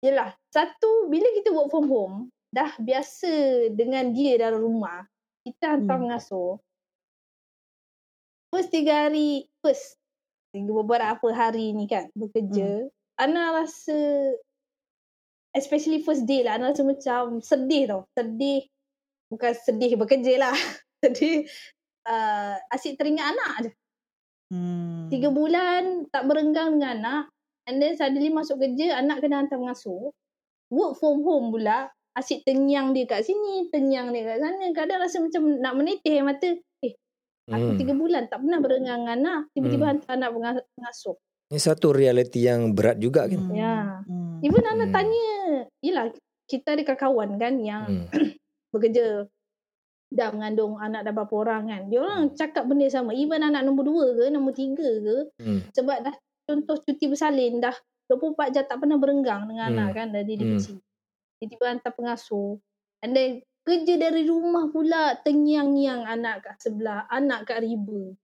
yelah 0.00 0.32
satu 0.48 1.08
bila 1.08 1.26
kita 1.36 1.52
work 1.52 1.68
from 1.68 1.88
home 1.88 2.16
dah 2.54 2.72
biasa 2.80 3.68
dengan 3.76 4.14
dia 4.16 4.40
dalam 4.40 4.62
rumah, 4.62 5.04
kita 5.44 5.76
hantar 5.76 5.96
Hmm. 6.00 6.08
pengasuh. 6.08 6.56
First 8.52 8.72
tiga 8.72 9.08
hari, 9.08 9.44
first 9.60 9.98
beberapa 10.56 11.28
hari 11.36 11.76
ni 11.76 11.84
kan 11.84 12.08
bekerja, 12.16 12.88
Ana 13.16 13.52
rasa 13.52 13.96
especially 15.56 16.04
first 16.04 16.28
day 16.28 16.44
lah, 16.44 16.60
Ana 16.60 16.70
rasa 16.70 16.84
macam 16.84 17.40
sedih 17.40 17.88
tau. 17.88 18.00
Sedih, 18.12 18.68
bukan 19.32 19.52
sedih 19.56 19.96
bekerja 19.96 20.34
lah. 20.38 20.56
sedih 21.02 21.48
uh, 22.06 22.56
asyik 22.76 23.00
teringat 23.00 23.34
anak 23.34 23.52
je. 23.64 23.70
hmm. 24.54 25.08
Tiga 25.10 25.28
bulan 25.32 26.06
tak 26.12 26.28
berenggang 26.28 26.76
dengan 26.78 26.92
anak. 27.02 27.24
And 27.66 27.82
then 27.82 27.98
suddenly 27.98 28.30
masuk 28.30 28.62
kerja, 28.62 29.02
anak 29.02 29.24
kena 29.24 29.42
hantar 29.42 29.58
pengasuh. 29.58 30.14
Work 30.70 31.02
from 31.02 31.26
home 31.26 31.50
pula. 31.50 31.90
Asyik 32.16 32.46
tenyang 32.46 32.94
dia 32.96 33.04
kat 33.04 33.26
sini, 33.26 33.68
tenyang 33.68 34.14
dia 34.14 34.24
kat 34.24 34.38
sana. 34.40 34.66
Kadang 34.72 34.98
rasa 35.02 35.18
macam 35.20 35.42
nak 35.60 35.74
menitih 35.76 36.22
mata. 36.22 36.48
Eh, 36.80 36.94
aku 37.50 37.74
Hmm. 37.74 37.78
tiga 37.80 37.92
bulan 37.92 38.30
tak 38.30 38.40
pernah 38.40 38.58
berenggang 38.62 39.04
dengan 39.04 39.14
anak. 39.20 39.40
Tiba-tiba 39.52 39.84
Hmm. 39.84 39.90
hantar 39.98 40.12
anak 40.16 40.30
pengasuh. 40.78 41.16
Ini 41.46 41.60
satu 41.62 41.94
realiti 41.94 42.42
yang 42.42 42.74
berat 42.74 42.98
juga 42.98 43.26
kan. 43.30 43.38
Hmm. 43.38 43.54
Ya. 43.54 43.76
Hmm. 44.06 44.25
Even 44.44 44.64
anak 44.64 44.88
Hmm. 44.90 44.96
tanya, 44.96 45.28
yelah 45.80 46.06
kita 46.46 46.76
ada 46.76 46.82
kawan 46.84 47.40
kan 47.40 47.54
yang 47.60 47.84
Hmm. 47.86 48.06
bekerja 48.74 49.26
dah 50.06 50.28
mengandung 50.30 50.78
anak 50.78 51.02
dah 51.02 51.12
berapa 51.12 51.34
orang 51.34 51.62
kan. 51.66 51.82
Dia 51.90 51.98
orang 52.04 52.36
cakap 52.36 52.68
benda 52.68 52.86
sama. 52.86 53.16
Even 53.16 53.42
anak 53.42 53.66
nombor 53.66 53.84
dua 53.88 54.04
ke, 54.14 54.24
nombor 54.30 54.52
tiga 54.54 54.86
ke, 55.02 55.16
Hmm. 55.40 55.60
sebab 55.72 56.04
dah 56.06 56.14
contoh 56.46 56.76
cuti 56.78 57.10
bersalin 57.10 57.58
dah 57.58 57.74
24 58.06 58.54
jam 58.54 58.64
tak 58.70 58.78
pernah 58.78 58.98
berenggang 59.00 59.50
dengan 59.50 59.66
Hmm. 59.66 59.78
anak 59.82 59.90
kan 59.96 60.08
dari 60.14 60.38
dia 60.38 60.46
Hmm. 60.46 60.60
kecil. 60.60 60.76
Tiba-tiba 61.42 61.64
hantar 61.68 61.92
pengasuh. 61.92 62.56
And 63.02 63.12
then 63.12 63.30
kerja 63.66 63.98
dari 63.98 64.24
rumah 64.30 64.70
pula 64.70 65.18
tengyang-nyang 65.20 66.06
anak 66.06 66.46
kat 66.46 66.56
sebelah, 66.62 67.10
anak 67.10 67.50
kat 67.50 67.66
riba. 67.66 68.14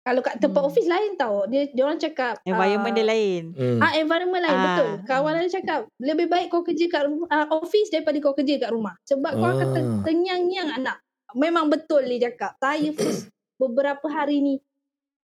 Kalau 0.00 0.24
kat 0.24 0.40
tempat 0.40 0.64
Hmm. 0.64 0.70
office 0.72 0.88
lain 0.88 1.12
tau. 1.14 1.44
Dia 1.44 1.68
dia 1.68 1.82
orang 1.84 2.00
cakap 2.00 2.40
Environment 2.42 2.88
ah, 2.88 2.96
dia 2.96 3.06
lain. 3.06 3.42
Hmm. 3.52 3.78
Ah 3.78 3.92
environment 3.94 4.42
lain 4.42 4.56
Ah. 4.56 4.64
betul. 4.64 4.90
Kawan 5.04 5.32
dia 5.44 5.52
cakap 5.60 5.80
lebih 6.00 6.26
baik 6.26 6.48
kau 6.48 6.64
kerja 6.64 6.84
kat 6.88 7.04
uh, 7.04 7.46
office 7.52 7.92
daripada 7.92 8.16
kau 8.18 8.32
kerja 8.32 8.56
kat 8.58 8.70
rumah. 8.72 8.96
Sebab 9.04 9.32
kau 9.34 9.48
akan 9.50 9.68
Ah. 9.68 9.74
ter- 9.76 9.92
tenyang-nyang 10.08 10.70
anak. 10.74 10.96
Memang 11.36 11.68
betul 11.68 12.08
dia 12.08 12.26
cakap. 12.26 12.56
Saya 12.56 12.90
first 12.96 13.28
beberapa 13.60 14.08
hari 14.08 14.40
ni 14.40 14.54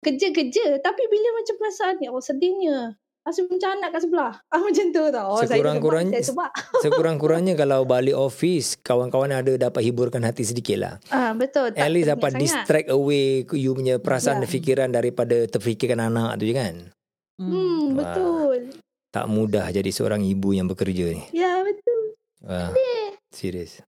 kerja-kerja 0.01 0.81
tapi 0.81 1.03
bila 1.09 1.29
macam 1.35 1.55
perasaan 1.57 1.97
ni 1.97 2.09
oh 2.09 2.21
sedihnya. 2.21 2.97
Rasa 3.25 3.41
macam 3.43 3.71
anak 3.73 3.89
kat 3.91 4.01
sebelah. 4.05 4.33
Ah 4.53 4.61
macam 4.61 4.85
tu 4.87 5.03
tau. 5.09 5.27
Oh, 5.27 5.41
saya 5.41 5.49
Sekurang-kurang- 5.51 6.09
sebab, 6.09 6.21
saya 6.21 6.25
sebab. 6.29 6.51
Sekurang-kurangnya 6.85 7.55
kalau 7.55 7.81
balik 7.83 8.13
office, 8.13 8.77
kawan-kawan 8.79 9.33
ada 9.33 9.53
dapat 9.59 9.81
hiburkan 9.83 10.21
hati 10.21 10.45
sedikit 10.45 10.77
lah. 10.77 10.95
Ah 11.09 11.33
betul. 11.33 11.73
At 11.73 11.89
least 11.89 12.07
dapat 12.07 12.31
sangat. 12.31 12.43
distract 12.45 12.89
away 12.89 13.25
you 13.51 13.73
punya 13.73 13.97
perasaan 13.97 14.39
Ya. 14.39 14.41
dan 14.45 14.51
fikiran 14.51 14.89
daripada 14.91 15.37
terfikirkan 15.47 16.05
anak 16.05 16.37
tu 16.37 16.45
je 16.45 16.55
kan. 16.55 16.75
Hmm, 17.35 17.97
Wah. 17.97 18.13
betul. 18.13 18.59
Tak 19.09 19.27
mudah 19.27 19.67
jadi 19.69 19.89
seorang 19.89 20.21
ibu 20.21 20.53
yang 20.53 20.67
bekerja 20.67 21.11
ni. 21.11 21.25
Ya 21.33 21.63
betul. 21.63 22.01
Wah, 22.43 22.71
serius. 23.31 23.81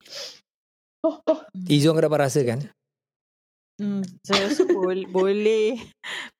Oh, 1.02 1.20
oh. 1.22 1.38
Izzuan 1.66 1.92
kau 1.92 2.02
dapat 2.02 2.24
rasa 2.24 2.40
kan? 2.40 2.66
Hmm, 3.76 4.00
saya 4.24 4.48
rasa 4.48 4.64
boleh, 4.64 5.04
boleh 5.16 5.66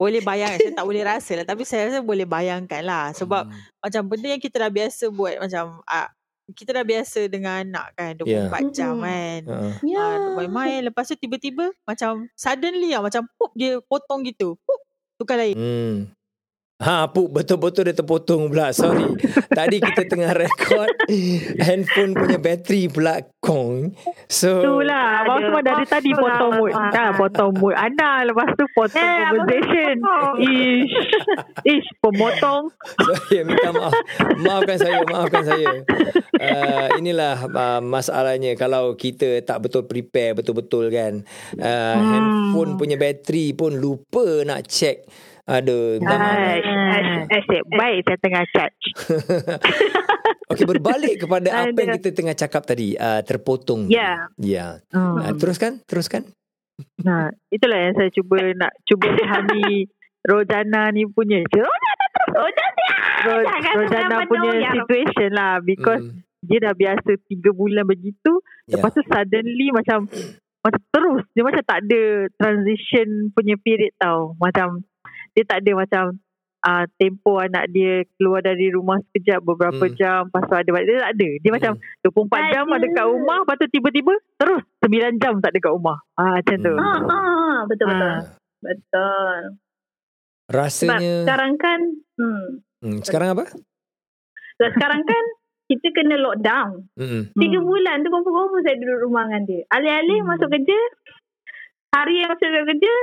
boleh 0.01 0.21
bayangkan. 0.25 0.61
Saya 0.61 0.73
tak 0.73 0.87
boleh 0.89 1.03
rasa 1.13 1.33
lah. 1.37 1.47
Tapi 1.47 1.63
saya 1.69 1.83
rasa 1.93 2.01
boleh 2.01 2.25
bayangkan 2.25 2.81
lah. 2.81 3.13
Sebab 3.13 3.45
Hmm. 3.49 3.61
macam 3.85 4.03
benda 4.09 4.29
yang 4.33 4.41
kita 4.41 4.57
dah 4.57 4.73
biasa 4.73 5.05
buat 5.13 5.37
macam 5.37 5.85
ah, 5.85 6.09
kita 6.47 6.71
dah 6.73 6.85
biasa 6.87 7.27
dengan 7.27 7.55
anak 7.67 7.87
kan 7.93 8.13
24 8.17 8.25
Yeah. 8.25 8.71
jam 8.73 8.95
kan. 9.03 9.41
Uh-uh. 9.45 9.73
Ya. 9.85 10.01
Ah, 10.01 10.31
main-main 10.39 10.81
lepas 10.87 11.05
tu 11.05 11.15
tiba-tiba 11.15 11.75
macam 11.85 12.31
suddenly 12.39 12.95
lah 12.95 13.03
macam 13.03 13.29
pop 13.37 13.53
dia 13.53 13.83
potong 13.85 14.25
gitu. 14.25 14.57
Pop 14.65 14.81
tukar 15.19 15.37
lain. 15.37 15.57
Hmm. 15.59 15.97
Ha, 16.77 17.09
Puk, 17.09 17.33
betul-betul 17.33 17.89
dia 17.89 17.97
terpotong 17.97 18.53
pula. 18.53 18.69
Sorry. 18.69 19.09
Tadi 19.59 19.81
kita 19.81 20.05
tengah 20.05 20.37
rekod 20.37 20.93
handphone 21.57 22.13
punya 22.13 22.37
bateri 22.37 22.93
pula 22.93 23.25
kong. 23.41 23.97
So, 24.29 24.61
Itulah. 24.61 25.25
Abang 25.25 25.41
semua 25.41 25.63
dari 25.65 25.87
tadi 25.89 26.11
potong 26.13 26.53
mood. 26.61 26.77
Ah. 26.77 26.91
Dah 26.93 27.09
potong 27.17 27.57
mood. 27.57 27.73
Ana 27.73 28.29
lepas 28.29 28.53
tu 28.59 28.69
potong 28.77 29.01
Eh, 29.01 29.23
abang 29.25 29.49
conversation. 29.49 29.95
Ish. 30.43 30.95
Ish, 31.65 31.89
pemotong. 32.05 32.69
sorry, 33.07 33.41
minta 33.47 33.71
maaf. 33.73 33.95
Maafkan 34.37 34.77
saya, 34.77 35.01
maafkan 35.09 35.45
saya. 35.49 35.71
Uh, 36.37 36.87
inilah 37.01 37.41
uh, 37.49 37.81
masalahnya 37.81 38.53
kalau 38.53 38.93
kita 38.99 39.41
tak 39.41 39.65
betul 39.65 39.89
prepare 39.89 40.37
betul-betul 40.37 40.93
kan. 40.93 41.25
Uh, 41.57 41.89
Hmm. 41.97 42.13
Handphone 42.13 42.77
punya 42.77 42.99
bateri 42.99 43.55
pun 43.55 43.79
lupa 43.79 44.43
nak 44.45 44.69
check. 44.69 45.07
Aduh. 45.47 46.03
Aish. 46.03 46.67
Aish. 47.29 47.63
Baik 47.69 47.99
saya 48.03 48.19
tengah 48.19 48.43
charge. 48.51 48.85
Okey, 50.51 50.65
berbalik 50.65 51.15
kepada 51.19 51.49
apa 51.65 51.75
yang 51.77 51.95
kita 51.97 52.11
tengah 52.13 52.35
cakap 52.35 52.63
tadi. 52.65 52.95
Uh, 52.95 53.23
terpotong. 53.23 53.87
Ya. 53.87 54.27
Ya. 54.37 54.83
Hmm. 54.91 55.19
Uh, 55.19 55.35
teruskan, 55.35 55.83
teruskan. 55.85 56.27
Nah, 56.99 57.31
itulah 57.49 57.79
yang 57.81 57.95
saya 57.95 58.11
cuba 58.11 58.37
nak 58.53 58.75
cuba 58.85 59.09
fahami 59.09 59.87
Rojana 60.21 60.91
ni 60.91 61.07
punya. 61.07 61.41
Rojana 61.43 61.71
terus. 62.09 62.31
Rojana. 62.37 62.87
Ro- 63.23 63.45
Jangan 63.45 63.75
Rojana 63.77 64.07
sampai 64.13 64.27
punya 64.27 64.51
mendoyang. 64.51 64.75
situation 64.77 65.31
lah. 65.33 65.55
Because 65.61 66.05
Mm, 66.05 66.21
dia 66.45 66.59
dah 66.61 66.75
biasa 66.75 67.11
tiga 67.25 67.51
bulan 67.51 67.85
begitu. 67.85 68.33
ya. 68.65 68.77
Lepas 68.77 68.91
tu 68.93 69.03
suddenly 69.05 69.71
macam 69.71 70.07
macam 70.61 70.81
terus 70.89 71.23
dia 71.31 71.43
macam 71.43 71.63
tak 71.65 71.79
ada 71.81 72.03
transition 72.37 73.09
punya 73.31 73.55
period 73.57 73.95
tau. 73.97 74.35
Macam 74.37 74.83
dia 75.37 75.45
tak 75.45 75.61
ada 75.61 75.73
macam 75.77 76.05
uh, 76.63 76.85
tempo 76.97 77.37
anak 77.37 77.69
dia 77.69 77.93
keluar 78.17 78.41
dari 78.41 78.67
rumah 78.69 78.97
sekejap 79.05 79.39
beberapa 79.41 79.85
Hmm. 79.85 79.95
jam 79.95 80.21
lepas 80.27 80.43
tu 80.43 80.57
ada 80.57 80.67
balik. 80.67 80.87
Dia 80.87 80.99
tak 80.99 81.13
ada. 81.13 81.29
Dia 81.37 81.51
macam 81.53 81.73
24 82.03 82.43
jam 82.51 82.65
Ada. 82.67 82.87
kat 82.91 83.07
rumah 83.07 83.37
lepas 83.39 83.57
tu 83.57 83.67
tiba-tiba 83.69 84.13
terus 84.35 84.63
9 84.81 84.91
jam 85.19 85.35
tak 85.39 85.51
ada 85.53 85.59
kat 85.61 85.73
rumah. 85.73 85.99
Ah 86.15 86.41
macam 86.41 86.57
tu. 86.57 86.73
Hmm. 86.73 86.83
Ah, 86.83 87.01
ah, 87.07 87.57
betul 87.65 87.87
betul. 87.87 88.09
Ah. 88.09 88.21
Betul. 88.59 89.39
Sebab 90.47 90.55
Rasanya 90.57 91.15
sekarang 91.23 91.53
kan 91.57 91.79
hmm, 92.17 92.45
hmm, 92.81 92.99
sekarang 93.03 93.29
apa? 93.31 93.45
sebab 94.57 94.71
sekarang 94.73 95.03
kan 95.03 95.25
kita 95.69 95.87
kena 95.93 96.17
lockdown. 96.17 96.87
Hmm. 96.95 97.23
Tiga 97.35 97.59
Hmm. 97.59 97.67
bulan 97.67 97.97
tu 98.01 98.09
confirm 98.09 98.57
saya 98.63 98.75
duduk 98.75 98.99
rumah 99.03 99.27
dengan 99.27 99.43
dia. 99.45 99.63
Alih-alih 99.69 100.19
Hmm. 100.19 100.29
masuk 100.31 100.49
kerja, 100.49 100.79
hari 101.93 102.15
yang 102.17 102.31
masuk 102.31 102.47
kerja, 102.47 102.95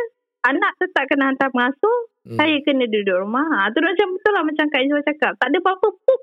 anak 0.46 0.72
tetap 0.78 1.04
kena 1.06 1.30
hantar 1.30 1.50
pengasuh, 1.50 1.98
Hmm. 2.24 2.38
saya 2.38 2.56
kena 2.62 2.86
duduk 2.86 3.18
rumah. 3.20 3.44
Ha, 3.44 3.68
tu 3.70 3.80
macam 3.80 4.08
betul 4.10 4.32
lah 4.32 4.44
macam 4.44 4.65
Kak 4.65 4.82
Izwa 4.82 5.00
cakap. 5.01 5.34
Tak 5.36 5.48
ada 5.48 5.58
apa-apa, 5.60 5.88
pup. 5.94 6.22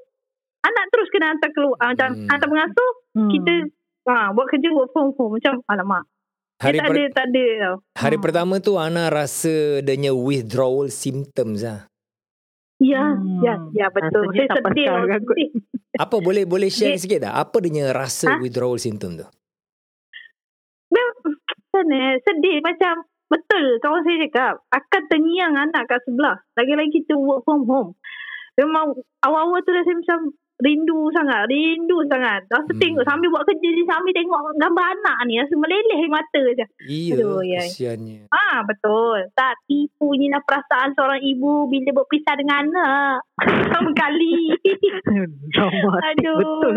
Anak 0.60 0.84
terus 0.88 1.08
kena 1.08 1.26
hantar 1.30 1.50
keluar. 1.50 1.76
Ha, 1.78 1.84
macam 1.90 2.08
Hmm. 2.10 2.26
hantar 2.26 2.48
pengasuh, 2.48 2.90
Hmm. 3.14 3.30
kita 3.30 3.52
ha, 4.06 4.30
buat 4.30 4.46
kerja 4.46 4.68
work 4.70 4.90
from 4.90 5.12
home. 5.12 5.36
Macam 5.36 5.60
alamak. 5.66 6.04
Hari 6.58 6.72
dia 6.72 6.78
tak 6.78 6.86
per- 6.86 6.96
ada, 6.98 7.04
tak 7.10 7.26
ada 7.26 7.44
tau. 7.58 7.76
hari 7.96 8.16
Hmm. 8.16 8.24
pertama 8.24 8.54
tu 8.58 8.72
Ana 8.74 9.08
rasa 9.08 9.52
adanya 9.78 10.12
withdrawal 10.12 10.88
symptoms 10.88 11.60
lah. 11.60 11.88
Ya, 12.78 13.12
Hmm. 13.12 13.40
ya, 13.40 13.54
ya 13.74 13.86
betul. 13.88 14.24
Rasanya 14.26 14.36
Saya 14.38 14.48
tak 14.50 14.60
sedih. 14.66 14.88
sedih. 14.88 15.50
Apa 16.04 16.16
boleh 16.16 16.44
boleh 16.44 16.68
share 16.68 16.96
Dia- 16.96 17.00
sikit 17.00 17.20
tak? 17.22 17.34
Apa 17.34 17.60
dia 17.60 17.92
rasa 17.92 18.26
Ha? 18.26 18.40
withdrawal 18.40 18.76
symptom 18.76 19.16
tu? 19.16 19.26
Sana 21.70 22.18
sedih 22.18 22.58
macam 22.60 23.06
betul 23.30 23.64
kawan 23.78 24.02
saya 24.02 24.26
cakap 24.26 24.54
akan 24.68 25.02
terngiang 25.06 25.54
anak 25.54 25.86
kat 25.86 26.02
sebelah. 26.02 26.36
Lagi-lagi 26.52 27.00
kita 27.00 27.14
work 27.14 27.46
from 27.46 27.64
home. 27.64 27.94
Memang 28.54 28.92
awal-awal 29.22 29.62
tu 29.62 29.70
rasa 29.70 29.88
macam 29.88 30.34
rindu 30.60 31.08
sangat, 31.10 31.48
rindu 31.48 32.04
sangat. 32.04 32.44
Rasa 32.46 32.68
Hmm. 32.68 32.76
tengok 32.76 33.00
sambil 33.02 33.32
buat 33.32 33.48
kerja 33.48 33.68
ni 33.70 33.82
sambil 33.82 34.12
tengok 34.12 34.40
gambar 34.54 34.86
anak 34.92 35.16
ni 35.24 35.40
rasa 35.40 35.54
meleleh 35.56 36.00
mata 36.06 36.42
je. 36.52 36.66
Iya, 36.84 37.14
Aduh, 37.16 37.40
ya. 37.40 37.62
kesiannya. 37.64 38.28
Ah 38.28 38.60
betul. 38.62 39.24
Tak 39.32 39.56
tipu 39.64 40.12
ni 40.12 40.28
lah 40.28 40.42
perasaan 40.42 40.92
seorang 40.92 41.22
ibu 41.22 41.64
bila 41.64 41.96
berpisah 41.96 42.36
dengan 42.36 42.68
anak. 42.68 43.24
Pertama 43.72 43.90
kali. 43.94 44.52
Aduh. 45.56 46.36
betul. 46.36 46.74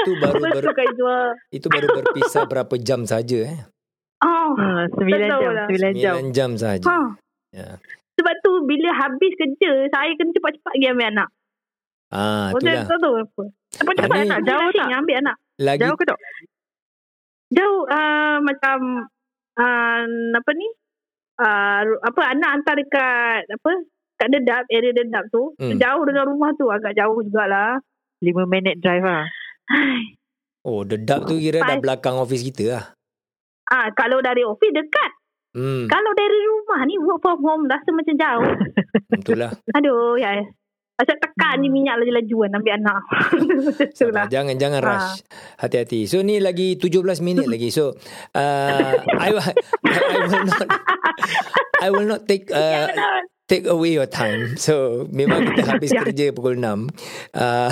Itu 0.00 0.12
baru 0.16 0.34
ber, 0.40 0.54
Izwa. 0.72 1.18
itu 1.50 1.66
baru 1.68 1.86
berpisah 1.94 2.42
berapa 2.46 2.74
jam 2.80 3.04
saja 3.04 3.38
eh? 3.44 3.58
Oh. 4.22 4.50
Ha, 4.54 4.86
9 4.86 5.02
Betul 5.02 5.40
jam, 5.42 5.52
lah. 5.52 5.66
9 5.66 5.94
jam. 5.98 6.14
9 6.22 6.30
jam 6.30 6.50
saja. 6.54 6.86
Ha. 6.86 6.96
Ya. 7.50 7.68
Sebab 8.14 8.34
tu 8.40 8.52
bila 8.64 8.94
habis 8.94 9.32
kerja, 9.34 9.70
saya 9.90 10.14
kena 10.14 10.30
cepat-cepat 10.30 10.72
pergi 10.72 10.86
ambil 10.88 11.08
anak. 11.10 11.28
Ah, 12.12 12.52
Oh, 12.52 12.60
itulah. 12.60 12.84
tak 12.86 12.98
tahu 13.00 13.14
apa. 13.18 13.42
Cepat-cepat 13.72 14.18
anak 14.22 14.40
jauh 14.44 14.68
tak? 14.70 14.86
Ambil 14.92 15.16
anak. 15.18 15.36
Lagi 15.58 15.80
Jauh 15.80 15.96
ke 15.96 16.04
tak? 16.04 16.18
Jauh 17.50 17.80
uh, 17.84 18.36
macam 18.40 18.76
uh, 19.58 20.02
apa 20.32 20.50
ni? 20.54 20.68
Uh, 21.36 21.80
apa 22.04 22.20
anak 22.30 22.50
hantar 22.54 22.74
dekat 22.76 23.42
apa? 23.48 23.72
Kat 24.20 24.28
dedap, 24.30 24.62
area 24.68 24.92
dedap 24.92 25.26
tu. 25.28 25.50
Hmm. 25.58 25.80
Jauh 25.80 26.04
dengan 26.06 26.30
rumah 26.30 26.52
tu 26.54 26.70
agak 26.70 26.94
jauh 26.94 27.18
jugalah. 27.20 27.80
5 28.22 28.46
minit 28.46 28.78
drive 28.78 29.02
lah. 29.02 29.26
Oh, 30.62 30.86
dedap 30.86 31.26
tu 31.26 31.42
kira 31.42 31.58
dah 31.58 31.74
Five. 31.74 31.82
belakang 31.82 32.14
office 32.14 32.46
kita 32.46 32.64
lah. 32.70 32.84
Ah, 33.72 33.88
kalau 33.90 34.20
dari 34.20 34.44
office 34.44 34.68
dekat. 34.70 35.10
Hmm, 35.52 35.84
Kalau 35.84 36.12
dari 36.12 36.38
rumah 36.44 36.80
ni 36.84 36.96
work 36.96 37.20
from 37.20 37.40
home 37.40 37.64
rasa 37.64 37.88
macam 37.88 38.16
jauh. 38.16 38.52
itulah. 39.20 39.52
Aduh, 39.72 40.16
ya. 40.16 40.40
Macam 40.92 41.16
tekan 41.18 41.56
Hmm. 41.56 41.60
ni 41.60 41.68
minyak 41.68 41.96
laju-lajuan 41.98 42.52
ambil 42.52 42.72
anak. 42.78 43.02
Itulah. 43.92 44.24
Jangan 44.28 44.54
jangan 44.56 44.80
Ah. 44.80 44.88
rush. 44.92 45.24
Hati-hati. 45.58 46.04
So 46.06 46.20
ni 46.20 46.36
lagi 46.38 46.76
17 46.76 47.20
minit 47.20 47.44
lagi. 47.44 47.68
So 47.68 47.96
uh, 48.32 48.92
I, 49.24 49.28
I, 49.28 49.52
I 49.82 50.16
will 50.22 50.44
not 50.46 50.68
I 51.82 51.88
will 51.90 52.06
not 52.06 52.22
take 52.24 52.48
uh, 52.48 52.86
take 53.46 53.66
away 53.66 53.92
your 53.92 54.06
time. 54.06 54.54
So 54.62 55.04
memang 55.08 55.52
kita 55.52 55.62
habis 55.68 55.90
Ya. 55.92 56.00
kerja 56.02 56.30
pukul 56.30 56.56
6. 56.56 56.88
Uh, 57.34 57.68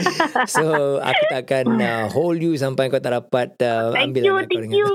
so 0.54 0.64
aku 0.98 1.22
tak 1.30 1.40
akan 1.46 1.66
uh, 1.78 2.04
hold 2.06 2.38
you 2.38 2.52
sampai 2.54 2.86
kau 2.86 2.98
tak 2.98 3.14
dapat 3.14 3.54
uh, 3.62 3.94
Thank 3.94 4.12
ambil 4.12 4.22
you, 4.22 4.34
thank 4.44 4.50
dengan- 4.68 4.76
you. 4.76 4.88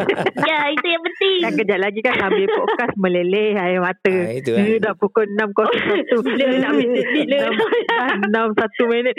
ya, 0.50 0.58
itu 0.68 0.86
yang 0.86 1.02
penting. 1.02 1.38
Kan 1.40 1.52
kejap 1.56 1.78
lagi 1.80 2.00
kan 2.00 2.14
sambil 2.16 2.46
podcast 2.48 2.94
meleleh 2.96 3.54
air 3.54 3.80
mata. 3.80 4.12
Ah, 4.12 4.34
itu. 4.34 4.52
Eh, 4.54 4.76
dah 4.78 4.94
pukul 4.94 5.24
6.01. 5.24 6.26
Bila 6.26 6.44
nak 6.58 6.70
ambil 6.70 6.88
sedih 6.94 7.24
le. 7.26 7.38
6 8.28 8.28
1 8.28 8.92
minit. 8.92 9.16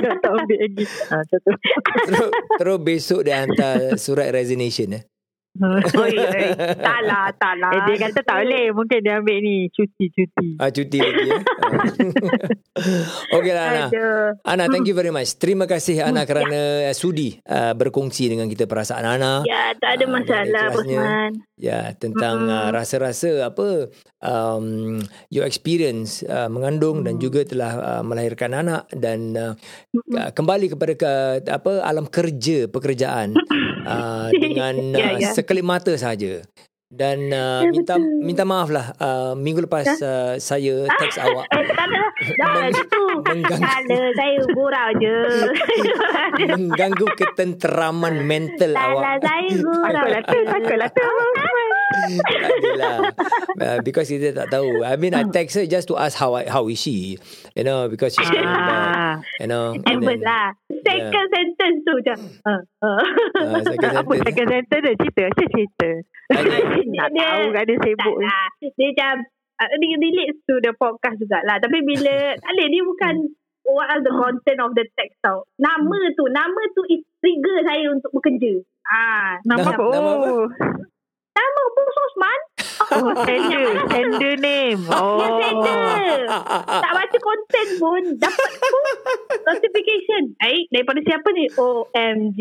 Dah 0.00 0.14
tak 0.18 0.30
ambil 0.32 0.58
lagi. 0.58 0.84
Ha, 0.84 1.16
terus, 1.24 2.30
terus 2.58 2.78
besok 2.80 3.20
dia 3.22 3.42
hantar 3.42 3.96
surat 3.96 4.28
resignation 4.30 4.94
eh. 4.94 5.02
Oi. 5.98 6.14
Tak 6.78 7.00
lah, 7.10 7.26
tak 7.34 7.54
lah. 7.58 7.74
Eh, 7.74 7.80
dia 7.90 7.96
kata 8.06 8.22
tak 8.22 8.36
boleh. 8.46 8.70
Mungkin 8.70 8.98
dia 9.02 9.18
ambil 9.18 9.38
ni 9.42 9.66
cuti-cuti. 9.74 10.54
Ah 10.62 10.70
cuti 10.70 10.98
lagi 11.02 11.26
eh. 11.26 11.42
Okey 13.36 13.52
lah 13.52 13.64
Ana. 13.66 13.84
Ana, 14.46 14.64
thank 14.70 14.86
you 14.86 14.94
very 14.94 15.10
much. 15.10 15.34
Terima 15.42 15.66
kasih 15.66 16.06
Ana 16.06 16.22
kerana 16.22 16.86
uh, 16.86 16.94
sudi 16.94 17.34
uh, 17.50 17.74
berkongsi 17.74 18.30
dengan 18.30 18.46
kita 18.46 18.70
perasaan 18.70 19.02
Ana. 19.02 19.42
Ya, 19.42 19.74
tak 19.74 19.98
ada 19.98 20.04
Ah, 20.06 20.10
masalah. 20.10 20.66
Bosman. 20.70 21.30
Ya, 21.60 21.80
tentang 21.98 22.46
Mm-mm. 22.46 22.54
uh, 22.56 22.68
rasa-rasa 22.72 23.50
apa 23.50 23.90
um, 24.22 24.96
your 25.28 25.44
experience 25.44 26.22
uh, 26.24 26.46
mengandung 26.46 27.02
dan 27.02 27.18
juga 27.18 27.42
telah 27.44 27.72
uh, 27.76 28.02
melahirkan 28.06 28.54
anak 28.54 28.86
dan 28.94 29.34
uh, 29.34 29.52
uh, 30.14 30.30
kembali 30.32 30.72
kepada 30.72 30.92
ke, 30.96 31.12
apa 31.52 31.84
alam 31.84 32.08
kerja 32.08 32.64
pekerjaan 32.64 33.36
uh, 33.84 34.28
dengan 34.44 34.94
Ya, 34.96 35.12
uh, 35.12 35.20
ya. 35.20 35.30
Sekelip 35.40 35.64
mata 35.64 35.92
saja. 35.96 36.44
Dan 36.90 37.30
uh, 37.30 37.62
Ya, 37.62 37.70
minta 37.70 37.94
betul. 37.94 38.18
minta 38.20 38.42
maaf 38.42 38.66
lah 38.66 38.90
uh, 38.98 39.32
minggu 39.32 39.62
lepas 39.62 39.86
uh, 40.02 40.34
saya 40.36 40.74
teks 40.98 41.16
awak 41.16 41.46
Eh, 41.48 41.62
tak 41.64 41.86
ada. 41.86 42.02
Dah 42.34 42.50
lah 42.50 42.66
Meng- 42.66 42.82
itu. 42.82 43.02
mengganggu. 43.22 43.62
Tak 43.62 43.74
ada, 43.80 44.00
saya 44.10 44.34
gurau 44.50 44.88
je. 44.98 45.16
mengganggu 46.58 47.06
ketenteraman 47.14 48.14
mental 48.20 48.70
tak 48.70 48.82
lah, 48.82 48.90
awak. 48.90 49.22
saya 49.22 49.48
gurau. 49.56 49.86
Takutlah 49.86 50.22
tu, 50.24 50.38
takutlah 50.44 50.90
tu. 50.90 51.06
Tak 52.18 52.50
adalah. 52.54 52.96
Uh, 53.54 53.78
because 53.82 54.06
kita 54.06 54.32
tak 54.32 54.48
tahu. 54.48 54.80
I 54.82 54.94
mean, 54.94 55.12
I 55.12 55.24
text 55.26 55.54
her 55.54 55.64
just 55.64 55.88
to 55.88 55.96
ask 55.96 56.14
how 56.14 56.32
I, 56.32 56.46
how 56.46 56.66
is 56.66 56.76
she. 56.76 57.20
You 57.52 57.64
know, 57.64 57.86
because 57.86 58.12
she's 58.12 58.28
getting 58.28 58.46
bad. 58.46 58.86
Ah, 58.90 59.14
You 59.38 59.46
know. 59.46 59.74
first 59.76 60.22
lah. 60.22 60.54
Second 60.80 61.26
sentence 61.28 61.78
tu 61.82 61.92
macam. 61.94 62.18
Uh, 62.42 62.60
uh. 62.80 63.02
uh, 63.36 63.60
second 63.62 63.92
apa 63.96 64.12
sentence. 64.12 64.26
second 64.26 64.46
sentence 64.48 64.82
dia 64.82 64.94
cerita? 64.96 65.24
Saya 65.28 65.52
cerita. 65.52 65.88
Nak 66.90 67.08
Dia- 67.10 67.20
tahu 67.20 67.44
kan 67.50 67.62
dia 67.62 67.76
tak 67.76 67.84
sibuk. 67.84 68.16
lah. 68.18 68.46
Dia 68.60 68.86
macam 68.90 69.14
uh, 69.60 69.68
dia 69.76 69.96
relate 69.96 70.36
to 70.44 70.54
the 70.58 70.72
podcast 70.74 71.16
jugalah. 71.18 71.56
Tapi 71.58 71.78
bila 71.82 72.14
tak 72.36 72.50
boleh 72.50 72.68
dia 72.68 72.82
bukan 72.82 73.14
what 73.66 73.86
are 73.86 74.02
the 74.02 74.10
content 74.10 74.58
of 74.58 74.72
the 74.74 74.82
text 74.94 75.20
tau. 75.20 75.44
Nama 75.56 75.98
tu, 76.16 76.24
nama 76.26 76.60
tu 76.72 76.82
is 76.88 77.04
trigger 77.20 77.56
saya 77.62 77.86
untuk 77.92 78.10
bekerja. 78.10 78.64
Ah, 78.82 79.38
Nama 79.44 79.62
Nama- 79.62 79.70
apa? 79.70 79.86
nama 79.92 80.10
apa? 80.16 80.32
Nama 81.30 81.62
Bung 81.70 81.90
Sosman. 81.94 82.40
Oh, 82.80 83.12
sender. 83.26 83.66
Sender 83.86 84.34
name. 84.40 84.82
Oh. 84.90 85.20
Ya, 85.20 85.28
sender. 85.46 86.18
Tak 86.66 86.92
baca 86.92 87.18
konten 87.22 87.66
pun 87.78 88.02
dapat 88.18 88.50
pun 88.58 88.84
notification. 89.46 90.22
Baik, 90.42 90.64
daripada 90.74 91.00
siapa 91.06 91.28
ni? 91.32 91.44
OMG. 91.54 92.40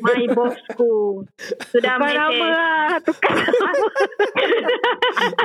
My 0.00 0.24
bossku. 0.32 1.26
Sudah 1.74 1.98
Tukar 1.98 2.14
nama 2.14 2.46
lah. 2.46 2.88
Tukar 3.02 3.34
nama. 3.34 3.88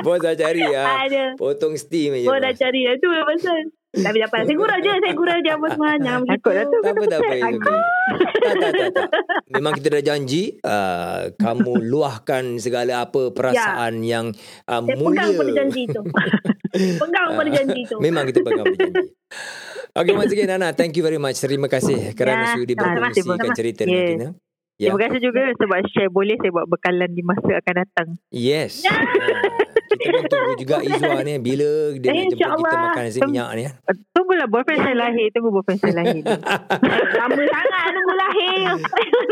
Bos 0.06 0.18
dah 0.22 0.34
cari 0.38 0.62
ah. 0.70 1.06
Ada. 1.06 1.24
Potong 1.34 1.74
steam 1.74 2.14
je. 2.14 2.28
Oh 2.30 2.38
dah 2.38 2.54
cari 2.54 2.86
Itu 2.86 3.06
yang 3.10 3.26
pasal 3.26 3.58
Tapi 3.92 4.16
tak 4.18 4.28
apa 4.28 4.36
Saya 4.42 4.56
gurau 4.56 4.78
je 4.78 4.92
Saya 4.94 5.12
gurau 5.12 5.36
je 5.36 5.50
Apa 5.50 5.66
semua 5.68 5.90
Jangan 5.96 6.20
begitu 6.20 6.32
Takut 6.34 6.52
lah 6.52 6.64
tu. 6.64 6.78
Tak 6.80 6.92
apa, 6.92 7.02
tak 7.04 7.20
apa. 7.20 7.34
Tak, 8.42 8.54
tak, 8.54 8.70
tak, 8.72 8.88
tak. 8.90 9.08
Memang 9.52 9.72
kita 9.76 9.88
dah 9.92 10.02
janji 10.02 10.42
uh, 10.58 11.20
kamu 11.36 11.72
luahkan 11.92 12.44
segala 12.56 13.04
apa 13.04 13.30
perasaan 13.30 14.00
yang 14.00 14.32
uh, 14.66 14.80
Saya 14.80 14.96
mulia. 14.96 15.22
pegang 15.22 15.30
pada 15.36 15.50
janji 15.54 15.82
tu 15.86 16.00
Pegang 17.02 17.28
pada 17.36 17.50
janji 17.52 17.80
tu 17.84 17.96
Memang 18.00 18.24
kita 18.24 18.40
pegang 18.40 18.64
pada 18.66 18.80
janji. 18.82 19.06
Okay, 19.92 20.14
once 20.16 20.32
again 20.32 20.48
Nana, 20.48 20.72
thank 20.72 20.96
you 20.96 21.04
very 21.04 21.20
much. 21.20 21.36
Terima 21.36 21.68
kasih 21.68 22.16
kerana 22.16 22.48
Ya, 22.48 22.56
sudi 22.56 22.72
berkongsikan 22.72 23.52
cerita 23.52 23.84
dengan 23.84 23.92
Yeah. 23.94 24.10
kita. 24.10 24.51
Ya. 24.74 24.88
Terima 24.88 25.00
kasih 25.00 25.20
juga 25.20 25.42
sebab 25.54 25.78
share 25.86 26.08
boleh 26.08 26.34
saya 26.36 26.50
buat 26.50 26.66
bekalan 26.66 27.10
di 27.10 27.22
masa 27.22 27.52
akan 27.54 27.74
datang. 27.76 28.08
Yes. 28.28 28.82
Ah, 28.82 28.98
kita 29.92 30.10
pun 30.10 30.24
tunggu 30.26 30.52
juga 30.56 30.76
Izwa 30.80 31.20
ni 31.20 31.36
bila 31.36 31.68
dia 31.94 32.08
nak 32.08 32.24
jemput 32.26 32.32
kita 32.32 32.34
InsyaAllah. 32.34 32.82
makan 32.88 33.02
nasi 33.04 33.20
minyak 33.22 33.48
ni. 33.52 33.62
eh. 33.62 33.72
Uh, 33.84 33.96
Tunggulah 34.12 34.46
boyfriend 34.46 34.80
saya 34.80 34.96
lahir. 34.98 35.26
Tunggu 35.30 35.50
boyfriend 35.50 35.78
saya 35.78 35.94
lahir. 35.94 36.22
Lama 37.20 37.42
sangat 37.44 37.90
Tunggu 37.92 38.14
lahir 38.14 38.60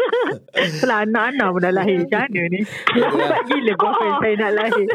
Setelah 0.71 0.99
anak-anak 1.03 1.49
pun 1.49 1.61
dah 1.61 1.73
lahir. 1.73 1.97
Macam 2.01 2.21
mana 2.21 2.47
ni? 2.47 2.61
Lambat 2.95 3.41
gila 3.45 3.73
boyfriend 3.75 4.17
saya 4.21 4.35
nak 4.37 4.53
lahir. 4.55 4.87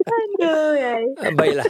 Aduh 0.00 0.72
ya. 0.74 0.92
Ah, 1.20 1.32
Baiklah. 1.32 1.66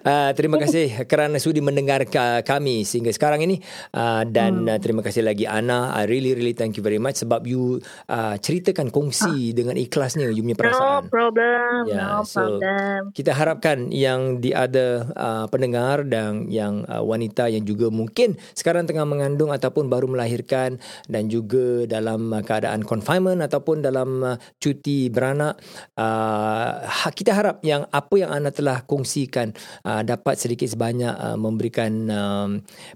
Uh, 0.00 0.30
terima 0.32 0.56
kasih 0.58 0.86
kerana 1.04 1.38
sudi 1.38 1.60
mendengar 1.60 2.02
ka- 2.04 2.42
kami 2.42 2.82
sehingga 2.82 3.10
sekarang 3.10 3.40
ini 3.40 3.62
uh, 3.92 4.22
dan 4.24 4.66
uh, 4.66 4.78
terima 4.78 5.00
kasih 5.00 5.22
lagi 5.22 5.44
Ana. 5.44 5.94
I 5.94 6.04
really 6.04 6.32
really 6.32 6.52
thank 6.52 6.74
you 6.74 6.82
very 6.88 6.96
much 6.96 7.20
sebab 7.20 7.44
you 7.44 7.76
uh, 8.08 8.40
ceritakan 8.40 8.88
kongsi 8.88 9.52
dengan 9.52 9.76
ikhlasnya 9.76 10.32
you 10.32 10.40
punya 10.40 10.56
No 10.56 10.62
perasaan. 10.64 11.02
problem 11.12 11.72
Ya, 11.84 12.00
No 12.00 12.24
so- 12.24 12.40
problem 12.56 13.12
Kita 13.12 13.36
harapkan 13.36 13.92
yang 13.92 14.40
di 14.40 14.56
ada 14.56 15.04
uh, 15.12 15.44
pendengar 15.52 16.08
dan 16.08 16.48
yang 16.48 16.88
uh, 16.88 17.04
wanita 17.04 17.52
yang 17.52 17.68
juga 17.68 17.92
mungkin 17.92 18.40
sekarang 18.56 18.88
tengah 18.88 19.04
mengandung 19.04 19.52
ataupun 19.52 19.92
baru 19.92 20.08
melahirkan 20.08 20.80
dan 21.04 21.28
juga 21.28 21.84
dalam 21.84 22.32
uh, 22.32 22.40
keadaan 22.40 22.80
confinement 22.80 23.44
ataupun 23.44 23.84
dalam 23.84 24.24
uh, 24.24 24.40
cuti 24.56 25.12
beranak 25.12 25.60
uh, 25.98 26.80
ha- 26.86 27.12
kita 27.12 27.34
harap 27.34 27.60
yang 27.60 27.84
apa 27.90 28.14
yang 28.16 28.30
anda 28.32 28.48
telah 28.48 28.86
kongsikan 28.86 29.52
uh, 29.84 30.00
dapat 30.00 30.38
sedikit 30.38 30.70
sebanyak 30.70 31.12
uh, 31.12 31.36
memberikan 31.36 31.92
um, 32.08 32.50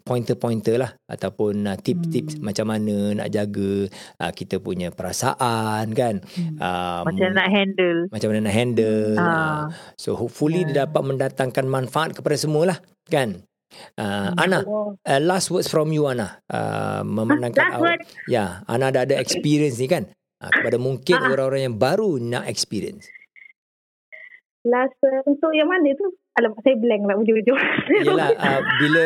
pointer-pointer 0.07 0.79
lah 0.79 0.91
ataupun 1.11 1.67
uh, 1.67 1.77
tips-tips 1.77 2.39
hmm. 2.39 2.45
macam 2.47 2.67
mana 2.71 2.95
nak 3.19 3.29
jaga 3.29 3.82
uh, 3.89 4.33
kita 4.33 4.59
punya 4.59 4.91
perasaan 4.91 5.91
kan 5.93 6.21
Hmm. 6.33 6.57
um, 6.57 7.03
Macam 7.09 7.29
nak 7.33 7.49
handle. 7.49 7.99
macam 8.09 8.27
mana 8.31 8.41
nak 8.45 8.55
handle. 8.55 9.03
Ah. 9.15 9.25
Uh, 9.25 9.63
so 9.95 10.15
hopefully 10.15 10.63
yeah. 10.63 10.69
dia 10.69 10.77
dapat 10.85 11.03
mendatangkan 11.03 11.65
manfaat 11.65 12.13
kepada 12.13 12.37
semua 12.37 12.75
lah 12.75 12.79
kan. 13.07 13.43
Uh, 13.97 14.29
Ana, 14.37 14.61
uh, 15.01 15.21
last 15.21 15.49
words 15.49 15.65
from 15.65 15.91
you 15.91 16.05
Ana. 16.05 16.45
Uh, 16.45 17.01
word 17.81 18.05
Ya, 18.29 18.61
Ana 18.69 18.93
dah 18.93 19.09
ada 19.09 19.17
experience 19.17 19.81
ni 19.81 19.89
kan. 19.89 20.05
Uh, 20.39 20.51
kepada 20.51 20.77
mungkin 20.77 21.17
Ah. 21.17 21.31
orang-orang 21.31 21.63
yang 21.67 21.77
baru 21.77 22.19
nak 22.19 22.45
experience. 22.45 23.09
Last 24.63 24.95
Untuk 25.27 25.51
yang 25.51 25.67
mana 25.67 25.91
tu 25.93 26.07
Alamak 26.33 26.63
saya 26.63 26.79
blank 26.79 27.03
lah 27.03 27.19
Ujung-ujung 27.19 27.59
Yelah, 28.07 28.31
uh, 28.31 28.61
bila 28.79 29.05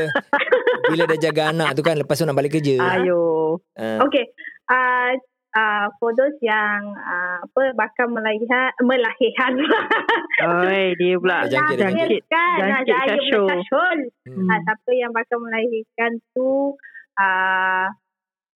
bila 0.86 1.02
dah 1.08 1.18
jaga 1.18 1.42
anak 1.48 1.72
tu 1.72 1.80
kan 1.80 1.96
lepas 1.96 2.14
tu 2.14 2.22
nak 2.22 2.36
balik 2.36 2.60
kerja. 2.60 2.76
Ayo. 2.78 3.56
Uh, 3.74 3.98
Okay. 4.04 4.30
Uh, 4.66 5.14
uh, 5.56 5.86
for 5.96 6.12
those 6.12 6.36
yang 6.44 6.92
uh, 7.00 7.40
apa 7.40 7.72
bakal 7.72 8.12
melahirkan 8.12 8.70
melahirkan 8.84 9.56
Oi, 10.68 10.92
dia 11.00 11.16
pula. 11.16 11.48
Jangkit, 11.48 11.80
jangkit. 11.80 12.22
kan? 12.28 12.84
Jangkit 12.84 13.16
kasyul. 13.16 13.48
kasyul 13.48 13.98
hmm. 14.28 14.46
uh, 14.52 14.58
siapa 14.60 14.90
yang 14.92 15.10
bakal 15.16 15.40
melahirkan 15.40 16.20
tu 16.36 16.76
uh, 17.16 17.86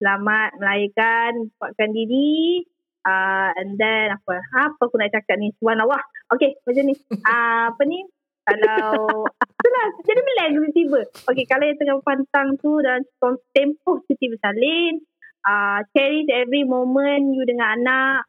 selamat 0.04 0.60
melahirkan 0.60 1.48
kuatkan 1.56 1.96
diri. 1.96 2.68
Uh, 3.00 3.56
and 3.56 3.80
then 3.80 4.12
apa 4.12 4.44
apa 4.60 4.76
aku 4.84 5.00
nak 5.00 5.16
cakap 5.16 5.40
ni? 5.40 5.56
Subhanallah. 5.58 6.04
Okay 6.36 6.60
macam 6.68 6.84
ni. 6.84 6.96
Uh, 7.24 7.72
apa 7.72 7.82
ni? 7.88 8.04
Kalau 8.44 9.30
itulah 9.30 9.88
jadi 10.04 10.20
blank 10.20 10.52
tiba-tiba. 10.52 11.02
Okay 11.32 11.46
kalau 11.48 11.64
yang 11.64 11.80
tengah 11.80 11.98
pantang 12.04 12.60
tu 12.60 12.82
dan 12.84 13.08
tempoh 13.56 14.04
cuti 14.04 14.26
bersalin 14.36 15.00
uh, 15.46 15.80
cherish 15.96 16.28
every 16.32 16.64
moment 16.66 17.32
you 17.36 17.44
dengan 17.46 17.80
anak. 17.80 18.28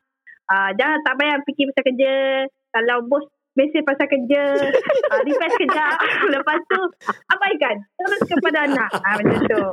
Uh, 0.50 0.70
jangan 0.74 0.98
tak 1.06 1.14
payah 1.18 1.38
fikir 1.46 1.70
pasal 1.70 1.84
kerja. 1.86 2.14
Kalau 2.70 2.96
bos 3.06 3.26
mesej 3.58 3.82
pasal 3.82 4.06
kerja 4.06 4.42
uh, 5.10 5.20
refresh 5.26 5.58
kejap 5.58 5.96
lepas 6.30 6.58
tu 6.70 6.80
abaikan. 7.34 7.76
Terus 7.98 8.22
kepada 8.26 8.58
anak. 8.66 8.90
Uh, 8.94 9.14
macam 9.18 9.40
tu. 9.46 9.64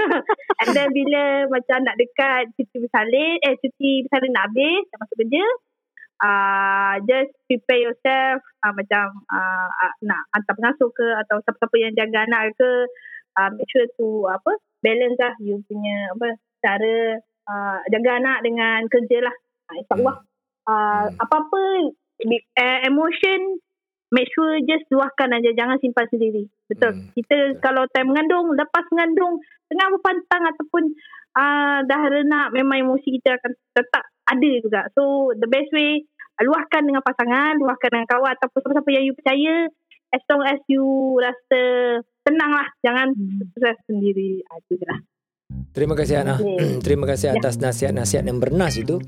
And 0.64 0.70
then 0.76 0.92
bila 0.92 1.48
macam 1.48 1.84
nak 1.84 1.96
dekat 1.96 2.52
cuti 2.56 2.76
bersalin 2.84 3.40
eh 3.40 3.54
cuti 3.60 4.04
bersalin 4.04 4.32
nak 4.32 4.52
habis 4.52 4.82
dah 4.92 4.98
masuk 5.00 5.16
kerja 5.24 5.44
uh, 6.22 6.94
just 7.08 7.32
prepare 7.48 7.82
yourself. 7.90 8.38
Uh, 8.60 8.72
macam 8.76 9.04
uh, 9.32 9.68
uh, 9.72 9.94
nak 10.04 10.22
hantar 10.36 10.54
pengasuh 10.56 10.90
ke 10.92 11.06
atau 11.24 11.40
siapa-siapa 11.44 11.76
yang 11.80 11.92
jaga 11.96 12.18
anak 12.28 12.54
ke 12.56 12.70
uh, 13.40 13.50
make 13.56 13.68
sure 13.72 13.88
to 13.96 14.28
apa 14.30 14.52
balance 14.84 15.18
lah 15.18 15.34
you 15.40 15.60
punya 15.66 16.12
apa 16.12 16.36
cara 16.64 17.20
uh, 17.44 17.78
jaga 17.92 18.10
anak 18.16 18.38
dengan 18.40 18.88
kerja 18.88 19.18
lah. 19.20 19.34
Uh, 19.68 19.76
insyaAllah. 19.84 20.16
Uh, 20.64 21.12
Hmm. 21.12 21.20
apa-apa 21.20 21.60
uh, 22.56 22.78
emotion 22.88 23.60
make 24.14 24.30
sure 24.32 24.56
just 24.64 24.88
luahkan 24.88 25.28
aja. 25.36 25.52
Jangan 25.52 25.76
simpan 25.82 26.08
sendiri. 26.08 26.48
Betul. 26.70 26.96
Hmm. 26.96 27.12
kita 27.12 27.60
kalau 27.60 27.84
time 27.92 28.08
mengandung 28.14 28.56
lepas 28.56 28.84
mengandung 28.88 29.42
tengah 29.68 29.88
berpantang 29.92 30.44
ataupun 30.54 30.82
uh, 31.36 31.84
dah 31.84 32.02
renak 32.08 32.48
memang 32.56 32.88
emosi 32.88 33.20
kita 33.20 33.36
akan 33.36 33.52
tetap 33.76 34.04
ada 34.24 34.50
juga. 34.64 34.80
So 34.96 35.34
the 35.36 35.50
best 35.50 35.68
way 35.76 36.08
luahkan 36.40 36.82
dengan 36.82 37.04
pasangan 37.04 37.60
luahkan 37.60 37.90
dengan 37.94 38.08
kawan 38.10 38.32
ataupun 38.40 38.58
siapa-siapa 38.64 38.90
yang 38.94 39.04
you 39.04 39.14
percaya. 39.18 39.56
As 40.14 40.22
long 40.30 40.46
as 40.46 40.62
you 40.70 40.86
rasa 41.18 41.62
tenang 42.22 42.52
lah 42.54 42.68
jangan 42.86 43.12
stress 43.52 43.78
sendiri. 43.90 44.46
Ah, 44.46 44.62
itu 44.62 44.78
je 44.78 44.86
lah 44.86 45.02
Terima 45.74 45.98
kasih 45.98 46.22
Ana. 46.22 46.38
Okay. 46.38 46.78
Terima 46.86 47.04
kasih 47.04 47.34
atas 47.34 47.58
nasihat-nasihat 47.58 48.22
yang 48.24 48.38
bernas 48.38 48.78
itu. 48.78 49.02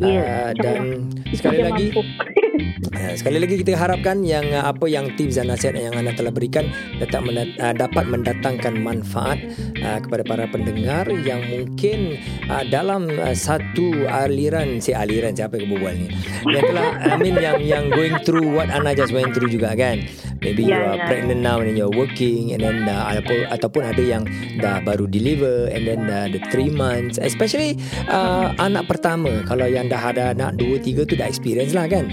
Ya, 0.00 0.08
Uh, 0.16 0.50
dan 0.56 1.12
sekali 1.36 1.60
lagi. 1.60 1.92
Uh, 1.92 3.12
sekali 3.20 3.36
lagi 3.36 3.60
kita 3.60 3.76
harapkan 3.76 4.24
yang 4.24 4.48
uh, 4.48 4.72
apa 4.72 4.88
yang 4.88 5.12
tips 5.14 5.36
dan 5.36 5.52
nasihat 5.52 5.76
yang 5.76 5.92
anda 5.92 6.16
telah 6.16 6.32
berikan 6.32 6.72
tetap 6.96 7.20
mendat- 7.20 7.52
uh, 7.60 7.76
dapat 7.76 8.04
mendatangkan 8.08 8.74
manfaat 8.80 9.36
uh, 9.84 10.00
kepada 10.00 10.24
para 10.24 10.44
pendengar 10.48 11.04
yang 11.20 11.44
mungkin 11.52 12.16
uh, 12.48 12.64
dalam 12.72 13.12
uh, 13.12 13.36
satu 13.36 14.08
aliran 14.08 14.80
si 14.80 14.96
aliran 14.96 15.36
siapa 15.36 15.60
yang 15.60 15.68
berbual 15.76 15.94
ni 16.00 16.08
yang 16.48 16.64
telah 16.64 16.86
I 17.04 17.16
mean 17.20 17.36
yang 17.36 17.58
yang 17.60 17.84
going 17.92 18.16
through 18.24 18.48
what 18.56 18.72
Ana 18.72 18.96
just 18.96 19.12
went 19.12 19.36
through 19.36 19.52
juga 19.52 19.76
kan 19.76 20.00
maybe 20.40 20.64
you 20.64 20.72
Ya, 20.72 20.96
are 20.96 20.98
ya. 21.00 21.06
pregnant 21.08 21.40
now 21.44 21.60
and 21.60 21.76
you're 21.76 21.92
working 21.92 22.56
and 22.56 22.60
then 22.64 22.88
uh, 22.88 23.12
ataupun, 23.12 23.38
ataupun 23.52 23.82
ada 23.84 24.02
yang 24.02 24.22
dah 24.58 24.80
baru 24.80 25.04
deliver 25.04 25.68
and 25.68 25.84
then 25.84 26.05
uh, 26.08 26.26
the 26.30 26.40
three 26.48 26.70
months. 26.72 27.18
Especially 27.20 27.78
uh, 28.08 28.54
anak 28.58 28.88
pertama. 28.88 29.42
Kalau 29.44 29.66
yang 29.66 29.90
dah 29.90 30.12
ada 30.12 30.32
anak 30.32 30.58
dua 30.58 30.80
tiga 30.80 31.04
tu 31.04 31.14
dah 31.18 31.28
experience 31.28 31.76
lah 31.76 31.86
kan? 31.90 32.10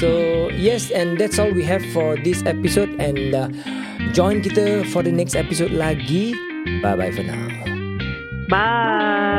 So 0.00 0.48
yes 0.54 0.90
and 0.90 1.16
that's 1.16 1.38
all 1.38 1.52
we 1.52 1.62
have 1.64 1.84
for 1.94 2.16
this 2.20 2.42
episode. 2.48 2.90
And 2.98 3.32
uh, 3.32 3.48
join 4.16 4.42
kita 4.42 4.88
for 4.90 5.04
the 5.04 5.12
next 5.12 5.38
episode 5.38 5.72
lagi. 5.72 6.34
Bye 6.84 6.96
bye 6.96 7.12
for 7.12 7.24
now. 7.24 7.40
Bye. 8.50 9.29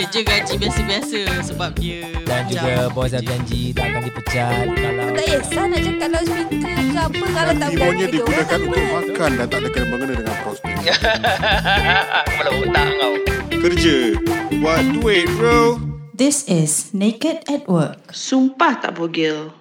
Ada 0.00 0.16
je 0.16 0.22
gaji 0.24 0.54
biasa-biasa 0.56 1.20
sebab 1.44 1.76
dia 1.76 2.08
dan 2.24 2.48
macam 2.48 2.56
juga 2.56 2.88
bos 2.88 3.12
dah 3.12 3.20
janji 3.20 3.68
tak 3.76 3.92
akan 3.92 4.02
dipecat 4.08 4.64
kalau 4.72 5.06
Tak 5.12 5.24
kisah 5.28 5.64
nak 5.68 5.80
cakap 5.84 6.08
loudspeaker 6.08 6.72
ke 6.72 7.00
apa 7.04 7.24
Kalau 7.28 7.52
tak 7.52 7.68
Timonnya 7.68 7.76
berani 7.76 8.04
digunakan 8.08 8.58
untuk 8.64 8.84
makan 8.96 9.30
dan 9.36 9.46
tak 9.52 9.58
ada 9.60 9.68
kena 9.68 9.86
mengena 9.92 10.14
dengan 10.16 10.36
prospek. 10.40 10.76
kepala 12.32 12.50
otak 12.64 12.88
kau 12.96 13.14
Kerja. 13.60 13.96
Buat 14.56 14.82
duit 14.96 15.26
bro. 15.36 15.60
This 16.16 16.48
is 16.48 16.96
Naked 16.96 17.44
at 17.44 17.68
Work. 17.68 18.16
Sumpah 18.16 18.80
tak 18.80 18.96
bogel. 18.96 19.52